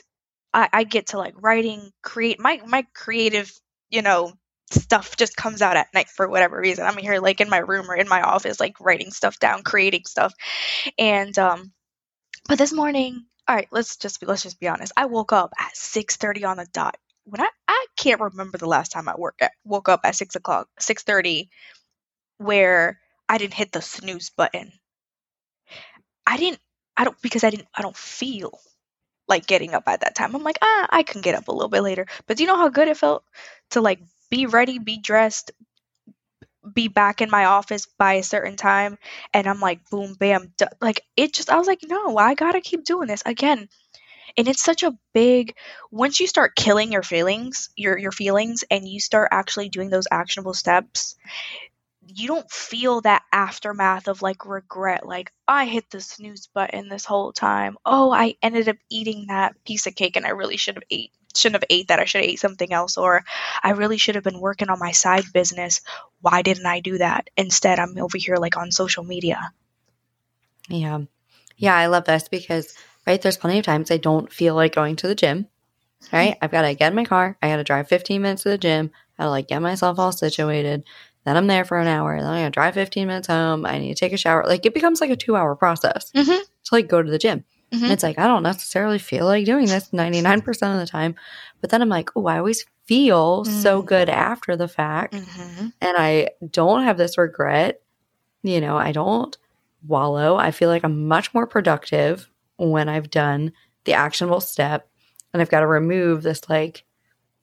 I, 0.54 0.70
I 0.74 0.84
get 0.84 1.08
to 1.08 1.18
like 1.18 1.36
writing, 1.38 1.92
create 2.04 2.40
my 2.40 2.62
my 2.68 2.86
creative, 2.96 3.52
you 3.90 4.02
know, 4.02 4.34
stuff 4.72 5.18
just 5.18 5.36
comes 5.36 5.62
out 5.62 5.78
at 5.78 5.94
night 5.94 6.10
for 6.10 6.28
whatever 6.30 6.60
reason. 6.60 6.86
I'm 6.86 6.98
here 6.98 7.20
like 7.20 7.42
in 7.42 7.50
my 7.50 7.60
room 7.60 7.90
or 7.90 7.96
in 7.96 8.08
my 8.10 8.22
office, 8.22 8.60
like 8.60 8.80
writing 8.80 9.12
stuff 9.12 9.40
down, 9.40 9.64
creating 9.64 10.04
stuff, 10.08 10.34
and 10.98 11.38
um, 11.40 11.72
but 12.48 12.58
this 12.58 12.74
morning, 12.74 13.26
all 13.48 13.56
right, 13.56 13.68
let's 13.72 13.98
just 13.98 14.20
be, 14.20 14.26
let's 14.28 14.44
just 14.44 14.60
be 14.60 14.68
honest. 14.68 14.94
I 14.98 15.06
woke 15.06 15.34
up 15.34 15.54
at 15.60 15.76
6:30 15.76 16.46
on 16.50 16.58
the 16.58 16.68
dot. 16.74 16.98
When 17.26 17.42
I 17.42 17.50
I 17.68 17.86
can't 17.98 18.22
remember 18.22 18.58
the 18.58 18.68
last 18.68 18.92
time 18.92 19.10
I 19.10 19.16
work 19.18 19.36
at, 19.42 19.54
woke 19.66 19.90
up 19.90 20.02
at 20.06 20.16
six 20.16 20.36
o'clock, 20.36 20.70
6:30, 20.80 21.50
where 22.38 23.00
I 23.30 23.38
didn't 23.40 23.56
hit 23.56 23.72
the 23.74 23.82
snooze 23.82 24.30
button. 24.32 24.72
I 26.28 26.38
didn't. 26.38 26.60
I 26.98 27.06
don't 27.06 27.22
because 27.22 27.44
I 27.44 27.50
didn't. 27.50 27.68
I 27.76 27.82
don't 27.82 27.96
feel 27.98 28.60
like 29.28 29.48
getting 29.48 29.74
up 29.74 29.84
at 29.88 30.02
that 30.02 30.16
time. 30.16 30.36
I'm 30.36 30.44
like, 30.44 30.60
ah, 30.62 30.88
I 30.90 31.04
can 31.04 31.22
get 31.22 31.36
up 31.36 31.48
a 31.48 31.52
little 31.52 31.70
bit 31.70 31.84
later. 31.84 32.06
But 32.28 32.38
do 32.38 32.44
you 32.44 32.48
know 32.48 32.58
how 32.58 32.70
good 32.70 32.88
it 32.88 32.98
felt 32.98 33.24
to 33.72 33.82
like 33.82 34.00
be 34.30 34.46
ready, 34.46 34.80
be 34.80 34.98
dressed, 35.00 35.52
be 36.74 36.88
back 36.88 37.22
in 37.22 37.30
my 37.30 37.46
office 37.46 37.88
by 37.98 38.14
a 38.14 38.24
certain 38.24 38.56
time, 38.56 38.98
and 39.34 39.48
I'm 39.48 39.60
like, 39.60 39.90
boom, 39.90 40.14
bam, 40.14 40.54
d- 40.58 40.66
like 40.82 41.02
it 41.18 41.34
just. 41.34 41.50
I 41.50 41.58
was 41.58 41.68
like, 41.68 41.82
no, 41.86 42.18
I 42.18 42.36
gotta 42.36 42.62
keep 42.62 42.84
doing 42.86 43.08
this 43.08 43.24
again. 43.26 43.68
And 44.38 44.48
it's 44.48 44.64
such 44.64 44.84
a 44.84 44.98
big 45.14 45.56
once 45.92 46.20
you 46.20 46.28
start 46.28 46.56
killing 46.56 46.92
your 46.92 47.04
feelings, 47.04 47.70
your 47.78 47.98
your 47.98 48.12
feelings, 48.14 48.64
and 48.72 48.88
you 48.88 49.00
start 49.00 49.30
actually 49.32 49.70
doing 49.70 49.90
those 49.90 50.08
actionable 50.12 50.54
steps, 50.56 51.16
you 52.16 52.28
don't 52.28 52.50
feel 52.52 53.02
that 53.02 53.24
aftermath 53.32 54.08
of 54.08 54.22
like 54.22 54.46
regret 54.46 55.06
like 55.06 55.32
i 55.48 55.66
hit 55.66 55.90
the 55.90 56.02
snooze 56.02 56.48
button 56.48 56.90
this 56.90 57.06
whole 57.06 57.32
time 57.32 57.78
oh 57.86 58.12
i 58.12 58.36
ended 58.42 58.70
up 58.70 58.78
eating 58.90 59.26
that 59.28 59.56
piece 59.66 59.88
of 59.88 59.96
cake 59.96 60.16
and 60.16 60.26
i 60.26 60.30
really 60.30 60.58
should 60.58 60.76
have 60.76 60.84
ate 60.92 61.12
shouldn't 61.36 61.62
have 61.62 61.68
ate 61.70 61.88
that 61.88 62.00
i 62.00 62.06
should 62.06 62.22
have 62.22 62.30
ate 62.30 62.40
something 62.40 62.72
else 62.72 62.98
or 62.98 63.24
i 63.64 63.72
really 63.72 63.98
should 63.98 64.16
have 64.16 64.24
been 64.24 64.40
working 64.40 64.70
on 64.70 64.80
my 64.80 64.92
side 64.92 65.24
business 65.34 65.82
why 66.22 66.42
didn't 66.42 66.66
i 66.66 66.80
do 66.80 66.98
that 67.00 67.30
instead 67.38 67.80
i'm 67.80 67.98
over 67.98 68.18
here 68.18 68.38
like 68.38 68.58
on 68.58 68.72
social 68.72 69.04
media 69.04 69.52
Yeah. 70.70 71.02
Yeah, 71.58 71.76
I 71.76 71.88
love 71.88 72.06
this 72.06 72.28
because, 72.28 72.76
right, 73.06 73.22
there's 73.22 73.38
plenty 73.38 73.60
of 73.60 73.66
times 73.66 73.92
I 73.92 73.98
don't 73.98 74.32
feel 74.32 74.56
like 74.56 74.76
going 74.76 74.96
to 74.98 75.08
the 75.08 75.16
gym, 75.16 75.48
right? 76.12 76.32
Mm-hmm. 76.34 76.44
I've 76.44 76.52
got 76.52 76.64
to 76.64 76.76
get 76.76 76.92
in 76.92 76.96
my 76.96 77.06
car. 77.06 77.38
I 77.42 77.50
got 77.50 77.58
to 77.58 77.64
drive 77.64 77.88
15 77.88 78.22
minutes 78.22 78.44
to 78.44 78.50
the 78.50 78.58
gym. 78.58 78.92
I 79.18 79.24
got 79.24 79.26
to 79.26 79.30
like 79.32 79.48
get 79.48 79.62
myself 79.62 80.00
all 80.00 80.12
situated. 80.12 80.84
Then 81.26 81.38
I'm 81.38 81.48
there 81.48 81.64
for 81.66 81.78
an 81.80 81.88
hour. 81.88 82.18
Then 82.18 82.28
I 82.30 82.42
got 82.42 82.46
to 82.46 82.52
drive 82.52 82.74
15 82.74 83.08
minutes 83.08 83.28
home. 83.28 83.66
I 83.66 83.78
need 83.80 83.90
to 83.90 83.96
take 83.96 84.14
a 84.14 84.18
shower. 84.18 84.44
Like 84.46 84.66
it 84.66 84.74
becomes 84.74 85.00
like 85.02 85.10
a 85.10 85.16
two 85.16 85.36
hour 85.36 85.56
process 85.56 86.12
mm-hmm. 86.14 86.30
to 86.32 86.70
like 86.72 86.88
go 86.88 87.02
to 87.02 87.10
the 87.10 87.18
gym. 87.18 87.46
Mhm. 87.72 87.84
And 87.84 87.92
it's 87.92 88.04
like, 88.04 88.20
I 88.20 88.28
don't 88.28 88.44
necessarily 88.44 89.00
feel 89.00 89.26
like 89.26 89.46
doing 89.46 89.66
this 89.68 89.90
99% 89.92 90.74
of 90.74 90.80
the 90.80 90.86
time. 90.86 91.16
But 91.62 91.70
then 91.70 91.82
I'm 91.82 91.90
like, 91.90 92.10
oh, 92.16 92.28
I 92.28 92.38
always 92.38 92.66
feel 92.86 93.46
so 93.46 93.82
Mm. 93.82 93.86
good 93.86 94.10
after 94.10 94.56
the 94.58 94.68
fact 94.68 95.14
Mm-hmm. 95.14 95.68
and 95.82 95.98
I 95.98 96.30
don't 96.52 96.84
have 96.84 96.98
this 96.98 97.18
regret. 97.18 97.82
You 98.44 98.60
know, 98.60 98.76
I 98.78 98.92
don't 98.92 99.36
wallow. 99.88 100.36
I 100.36 100.52
feel 100.52 100.70
like 100.70 100.84
I'm 100.84 101.08
much 101.08 101.34
more 101.34 101.48
productive 101.48 102.30
when 102.58 102.90
I've 102.90 103.10
done 103.10 103.54
the 103.86 103.94
actionable 103.94 104.42
step 104.42 104.88
and 105.34 105.42
I've 105.42 105.50
got 105.50 105.62
to 105.62 105.68
remove 105.68 106.22
this 106.24 106.48
like 106.50 106.84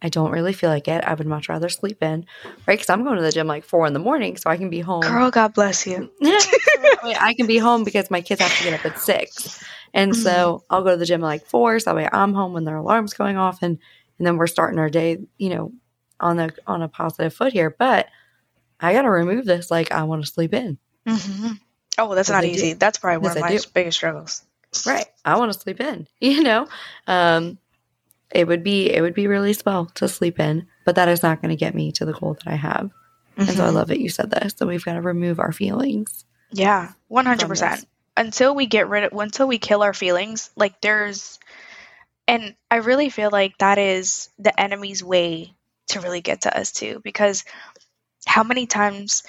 I 0.03 0.09
don't 0.09 0.31
really 0.31 0.53
feel 0.53 0.71
like 0.71 0.89
it. 0.89 1.05
I 1.05 1.15
would 1.15 1.27
much 1.27 1.49
rather 1.49 1.69
sleep 1.69 2.03
in, 2.03 2.25
right? 2.67 2.79
Because 2.79 2.89
I'm 2.89 3.05
going 3.05 3.17
to 3.17 3.23
the 3.23 3.33
gym 3.33 3.47
like 3.47 3.65
four 3.65 3.87
in 3.87 3.93
the 3.93 3.99
morning, 3.99 4.37
so 4.37 4.49
I 4.51 4.57
can 4.57 4.71
be 4.71 4.81
home. 4.81 5.01
girl 5.03 5.31
god 5.31 5.55
bless 5.55 5.87
you 5.87 6.11
I 6.23 7.35
can 7.37 7.47
be 7.47 7.59
home 7.59 7.85
because 7.85 8.11
my 8.11 8.21
kids 8.21 8.41
have 8.41 8.57
to 8.57 8.65
get 8.65 8.75
up 8.75 8.85
at 8.87 8.99
six, 8.99 9.63
and 9.95 10.15
so 10.17 10.65
I'll 10.71 10.83
go 10.83 10.91
to 10.91 10.97
the 10.97 11.07
gym 11.07 11.23
at 11.23 11.27
like 11.27 11.47
four. 11.47 11.79
So 11.79 11.91
that 11.91 11.97
way 11.97 12.09
I'm 12.11 12.35
home 12.35 12.53
when 12.53 12.65
their 12.65 12.77
alarm's 12.77 13.15
going 13.15 13.37
off, 13.37 13.59
and 13.63 13.79
and 14.19 14.27
then 14.27 14.37
we're 14.37 14.47
starting 14.47 14.79
our 14.79 14.91
day, 14.91 15.19
you 15.39 15.49
know, 15.51 15.73
on 16.19 16.37
the 16.37 16.55
on 16.67 16.83
a 16.83 16.89
positive 16.89 17.35
foot 17.35 17.53
here. 17.53 17.75
But 17.79 18.09
I 18.81 18.93
got 18.93 19.03
to 19.03 19.11
remove 19.11 19.45
this. 19.45 19.71
Like 19.71 19.93
I 19.93 20.05
want 20.05 20.25
to 20.25 20.31
sleep 20.31 20.55
in, 20.55 20.79
hmm 21.07 21.53
oh 21.99 22.15
that's 22.15 22.31
not 22.31 22.45
I 22.45 22.49
do. 22.49 22.53
easy 22.53 22.73
that's 22.75 22.99
probably 22.99 23.19
one 23.19 23.37
Yes, 23.37 23.65
of 23.65 23.75
my 23.75 23.75
biggest 23.75 23.99
struggles 23.99 24.45
right? 24.87 25.07
I 25.25 25.39
want 25.39 25.53
to 25.53 25.59
sleep 25.59 25.81
in. 25.81 26.07
You 26.21 26.43
know, 26.43 26.69
um, 27.07 27.59
it 28.33 28.47
would 28.47 28.63
be 28.63 28.91
it 28.91 29.01
would 29.01 29.15
be 29.15 29.27
really 29.27 29.53
swell 29.53 29.87
to 29.97 30.09
sleep 30.09 30.39
in, 30.41 30.67
but 30.85 30.95
that 30.97 31.09
is 31.09 31.23
not 31.23 31.41
going 31.43 31.51
to 31.51 31.57
get 31.57 31.75
me 31.75 31.93
to 31.93 32.05
the 32.05 32.13
goal 32.13 32.35
that 32.35 32.47
I 32.51 32.57
have. 32.57 32.91
And 33.37 33.51
so 33.57 33.65
I 33.65 33.69
Mhm. 33.69 33.75
love 33.75 33.89
that 33.89 34.01
you 34.01 34.09
said 34.09 34.31
this. 34.31 34.55
So 34.57 34.67
we've 34.67 34.85
got 34.85 34.95
to 34.95 35.01
remove 35.01 35.41
our 35.41 35.53
feelings. 35.53 36.25
Yeah, 36.51 36.93
one 37.09 37.27
hundred 37.27 37.49
percent. 37.49 37.87
Until 38.17 38.55
we 38.55 38.67
get 38.67 38.89
rid 38.89 39.05
of, 39.05 39.19
until 39.19 39.49
we 39.49 39.59
kill 39.59 39.83
our 39.83 39.95
feelings, 39.95 40.51
like 40.57 40.81
there's, 40.81 41.39
and 42.27 42.55
I 42.71 42.77
really 42.77 43.09
feel 43.09 43.31
like 43.31 43.57
that 43.59 43.79
is 43.79 44.29
the 44.39 44.59
enemy's 44.61 45.03
way 45.03 45.55
to 45.89 46.01
really 46.01 46.21
get 46.21 46.43
to 46.43 46.57
us 46.57 46.73
too. 46.73 47.01
Because 47.03 47.45
how 48.27 48.43
many 48.43 48.67
times, 48.67 49.23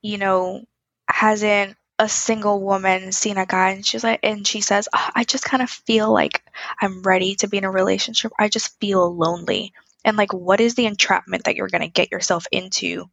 you 0.00 0.16
know, 0.16 0.64
hasn't 1.08 1.76
a 2.00 2.08
single 2.08 2.62
woman 2.62 3.12
seen 3.12 3.38
a 3.38 3.46
guy 3.46 3.70
and 3.70 3.86
she's 3.86 4.02
like, 4.02 4.20
and 4.22 4.46
she 4.46 4.62
says, 4.62 4.88
"Ah, 4.94 5.12
I 5.14 5.24
just 5.24 5.44
kind 5.44 5.62
of 5.62 5.70
feel 5.70 6.12
like 6.12 6.42
I'm 6.80 7.02
ready 7.02 7.34
to 7.36 7.48
be 7.48 7.58
in 7.58 7.64
a 7.64 7.70
relationship. 7.70 8.32
I 8.38 8.48
just 8.48 8.80
feel 8.80 9.14
lonely. 9.14 9.74
And 10.04 10.16
like, 10.16 10.32
what 10.32 10.60
is 10.60 10.74
the 10.74 10.86
entrapment 10.86 11.44
that 11.44 11.56
you're 11.56 11.68
going 11.68 11.82
to 11.82 11.88
get 11.88 12.10
yourself 12.10 12.46
into 12.50 13.10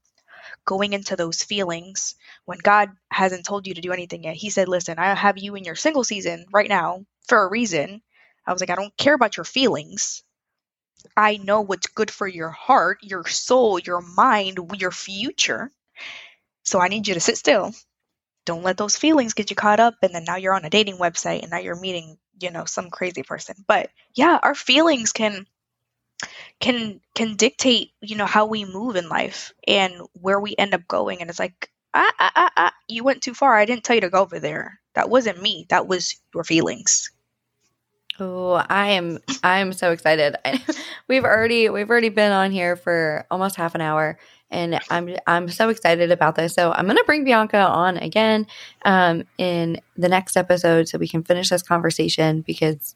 going 0.66 0.94
into 0.94 1.16
those 1.16 1.44
feelings 1.44 2.16
when 2.46 2.60
God 2.60 2.92
hasn't 3.10 3.46
told 3.46 3.68
you 3.68 3.74
to 3.74 3.82
do 3.82 3.94
anything 3.94 4.24
yet. 4.26 4.36
He 4.36 4.50
said, 4.50 4.68
Listen, 4.68 5.00
I 5.00 5.16
have 5.16 5.38
you 5.38 5.56
in 5.56 5.64
your 5.64 5.76
single 5.76 6.04
season 6.04 6.46
right 6.52 6.70
now 6.70 7.06
for 7.28 7.44
a 7.44 7.50
reason. 7.50 8.02
I 8.46 8.54
was 8.54 8.62
like, 8.62 8.70
I 8.70 8.76
don't 8.76 8.96
care 8.98 9.14
about 9.14 9.38
your 9.38 9.44
feelings. 9.46 10.24
I 11.16 11.38
know 11.38 11.62
what's 11.62 11.88
good 11.88 12.12
for 12.12 12.28
your 12.28 12.50
heart, 12.50 13.00
your 13.02 13.26
soul, 13.28 13.80
your 13.80 14.02
mind, 14.02 14.60
your 14.78 14.92
future. 14.92 15.72
So 16.64 16.80
I 16.80 16.90
need 16.90 17.08
you 17.08 17.14
to 17.14 17.20
sit 17.20 17.38
still. 17.38 17.74
Don't 18.48 18.64
let 18.64 18.78
those 18.78 18.96
feelings 18.96 19.34
get 19.34 19.50
you 19.50 19.58
caught 19.58 19.82
up. 19.82 19.96
And 20.02 20.16
then 20.16 20.24
now 20.24 20.38
you're 20.38 20.54
on 20.54 20.64
a 20.64 20.70
dating 20.70 20.98
website 20.98 21.42
and 21.42 21.52
now 21.52 21.60
you're 21.60 21.76
meeting, 21.76 22.18
you 22.40 22.50
know, 22.50 22.64
some 22.64 22.90
crazy 22.90 23.22
person. 23.22 23.58
But 23.68 23.90
yeah, 24.16 24.40
our 24.42 24.56
feelings 24.56 25.12
can 25.12 25.46
can 26.60 27.00
can 27.14 27.36
dictate 27.36 27.92
you 28.02 28.16
know 28.16 28.26
how 28.26 28.48
we 28.48 28.66
move 28.66 28.96
in 28.96 29.08
life 29.08 29.54
and 29.68 29.94
where 30.14 30.40
we 30.40 30.56
end 30.58 30.74
up 30.74 30.88
going 30.88 31.22
and 31.22 31.30
it's 31.30 31.38
like 31.38 31.70
ah, 31.94 32.12
ah, 32.20 32.32
ah, 32.36 32.52
ah, 32.58 32.74
you 32.88 33.04
went 33.04 33.22
too 33.22 33.36
far 33.36 33.56
i 33.56 33.66
didn't 33.66 33.84
tell 33.84 33.94
you 33.94 34.02
to 34.02 34.10
go 34.10 34.22
over 34.22 34.40
there 34.40 34.80
that 34.96 35.12
wasn't 35.12 35.40
me 35.40 35.68
that 35.70 35.88
was 35.88 36.20
your 36.34 36.44
feelings 36.44 37.12
Oh, 38.20 38.54
I 38.54 38.94
am 38.94 39.20
I 39.44 39.60
am 39.60 39.74
so 39.74 39.92
excited. 39.92 40.36
we've 41.08 41.24
already 41.24 41.70
we've 41.70 41.90
already 41.90 42.10
been 42.10 42.32
on 42.32 42.52
here 42.52 42.76
for 42.76 43.28
almost 43.30 43.56
half 43.56 43.76
an 43.76 43.82
hour 43.82 44.18
and 44.50 44.80
I'm 44.90 45.16
I'm 45.26 45.50
so 45.50 45.70
excited 45.70 46.12
about 46.12 46.36
this. 46.36 46.54
So 46.54 46.72
I'm 46.72 46.86
going 46.86 46.98
to 46.98 47.04
bring 47.06 47.24
Bianca 47.24 47.60
on 47.60 47.98
again 47.98 48.48
um 48.86 49.24
in 49.38 49.80
the 49.96 50.10
next 50.10 50.38
episode 50.38 50.88
so 50.88 50.98
we 50.98 51.08
can 51.08 51.24
finish 51.24 51.50
this 51.50 51.64
conversation 51.64 52.42
because 52.42 52.96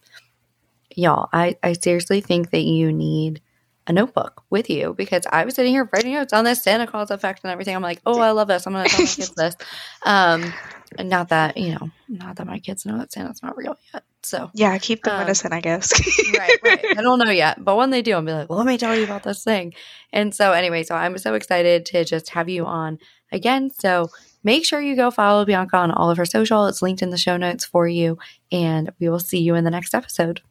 y'all, 0.96 1.30
I 1.34 1.58
I 1.64 1.74
seriously 1.74 2.22
think 2.22 2.52
that 2.52 2.64
you 2.64 2.92
need 2.92 3.42
a 3.88 3.94
notebook 3.94 4.44
with 4.50 4.70
you 4.70 4.94
because 4.94 5.24
I 5.32 5.44
was 5.44 5.56
sitting 5.56 5.74
here 5.74 5.90
writing 5.92 6.14
notes 6.14 6.34
on 6.34 6.44
this 6.44 6.64
Santa 6.64 6.88
Claus 6.88 7.12
effect 7.12 7.42
and 7.44 7.52
everything. 7.52 7.76
I'm 7.76 7.82
like, 7.82 8.02
oh, 8.06 8.20
I 8.20 8.32
love 8.32 8.48
this. 8.48 8.68
I'm 8.68 8.74
to 8.74 8.84
tell 8.84 9.00
my 9.00 9.06
kids 9.06 9.32
this. 9.32 9.56
Um, 10.04 10.54
not 11.00 11.30
that 11.30 11.58
you 11.58 11.72
know, 11.72 11.90
not 12.08 12.36
that 12.38 12.48
my 12.48 12.60
kids 12.60 12.86
know 12.86 12.98
that 12.98 13.12
Santa's 13.12 13.42
not 13.42 13.58
real 13.58 13.78
yet. 13.94 14.04
So 14.24 14.50
yeah 14.54 14.78
keep 14.78 15.04
them 15.04 15.16
Um, 15.16 15.22
innocent 15.24 15.54
i 15.54 15.62
guess 15.62 15.92
right, 16.38 16.58
right. 16.64 16.86
I 16.98 17.02
don't 17.02 17.20
know 17.20 17.32
yet, 17.32 17.64
but 17.64 17.76
when 17.76 17.90
they 17.90 18.02
do, 18.02 18.14
I'll 18.14 18.22
be 18.22 18.32
like, 18.32 18.50
well, 18.50 18.58
let 18.58 18.68
me 18.68 18.78
tell 18.78 18.96
you 18.96 19.04
about 19.04 19.24
this 19.24 19.44
thing. 19.44 19.74
And 20.14 20.34
so, 20.34 20.52
anyway, 20.52 20.84
so 20.84 20.96
I'm 20.96 21.18
so 21.18 21.34
excited 21.34 21.86
to 21.88 22.06
just 22.06 22.30
have 22.30 22.50
you 22.50 22.66
on 22.66 23.00
again. 23.32 23.70
So 23.72 24.08
make 24.44 24.66
sure 24.66 24.82
you 24.82 24.96
go 24.96 25.12
follow 25.12 25.46
Bianca 25.46 25.78
on 25.78 25.92
all 25.92 26.10
of 26.10 26.18
her 26.18 26.26
social. 26.26 26.68
It's 26.68 26.82
linked 26.82 27.02
in 27.02 27.10
the 27.10 27.18
show 27.18 27.38
notes 27.38 27.66
for 27.66 27.88
you, 27.88 28.18
and 28.52 28.92
we 29.00 29.10
will 29.10 29.20
see 29.20 29.40
you 29.40 29.56
in 29.56 29.64
the 29.64 29.72
next 29.72 29.94
episode. 29.94 30.42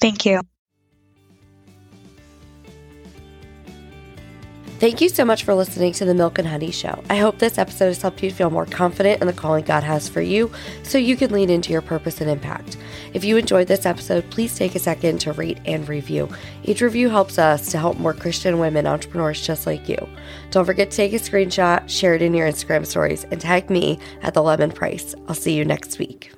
thank 0.00 0.24
you 0.26 0.57
Thank 4.78 5.00
you 5.00 5.08
so 5.08 5.24
much 5.24 5.42
for 5.42 5.54
listening 5.54 5.92
to 5.94 6.04
the 6.04 6.14
Milk 6.14 6.38
and 6.38 6.46
Honey 6.46 6.70
Show. 6.70 7.02
I 7.10 7.16
hope 7.16 7.40
this 7.40 7.58
episode 7.58 7.86
has 7.86 8.00
helped 8.00 8.22
you 8.22 8.30
feel 8.30 8.48
more 8.48 8.64
confident 8.64 9.20
in 9.20 9.26
the 9.26 9.32
calling 9.32 9.64
God 9.64 9.82
has 9.82 10.08
for 10.08 10.20
you 10.20 10.52
so 10.84 10.98
you 10.98 11.16
can 11.16 11.32
lean 11.32 11.50
into 11.50 11.72
your 11.72 11.82
purpose 11.82 12.20
and 12.20 12.30
impact. 12.30 12.76
If 13.12 13.24
you 13.24 13.36
enjoyed 13.36 13.66
this 13.66 13.86
episode, 13.86 14.30
please 14.30 14.54
take 14.54 14.76
a 14.76 14.78
second 14.78 15.18
to 15.22 15.32
rate 15.32 15.58
and 15.64 15.88
review. 15.88 16.28
Each 16.62 16.80
review 16.80 17.08
helps 17.08 17.40
us 17.40 17.72
to 17.72 17.78
help 17.78 17.98
more 17.98 18.14
Christian 18.14 18.60
women 18.60 18.86
entrepreneurs 18.86 19.44
just 19.44 19.66
like 19.66 19.88
you. 19.88 19.98
Don't 20.52 20.64
forget 20.64 20.92
to 20.92 20.96
take 20.96 21.12
a 21.12 21.16
screenshot, 21.16 21.88
share 21.88 22.14
it 22.14 22.22
in 22.22 22.32
your 22.32 22.48
Instagram 22.48 22.86
stories, 22.86 23.24
and 23.32 23.40
tag 23.40 23.70
me 23.70 23.98
at 24.22 24.34
the 24.34 24.44
Lemon 24.44 24.70
Price. 24.70 25.12
I'll 25.26 25.34
see 25.34 25.54
you 25.54 25.64
next 25.64 25.98
week. 25.98 26.37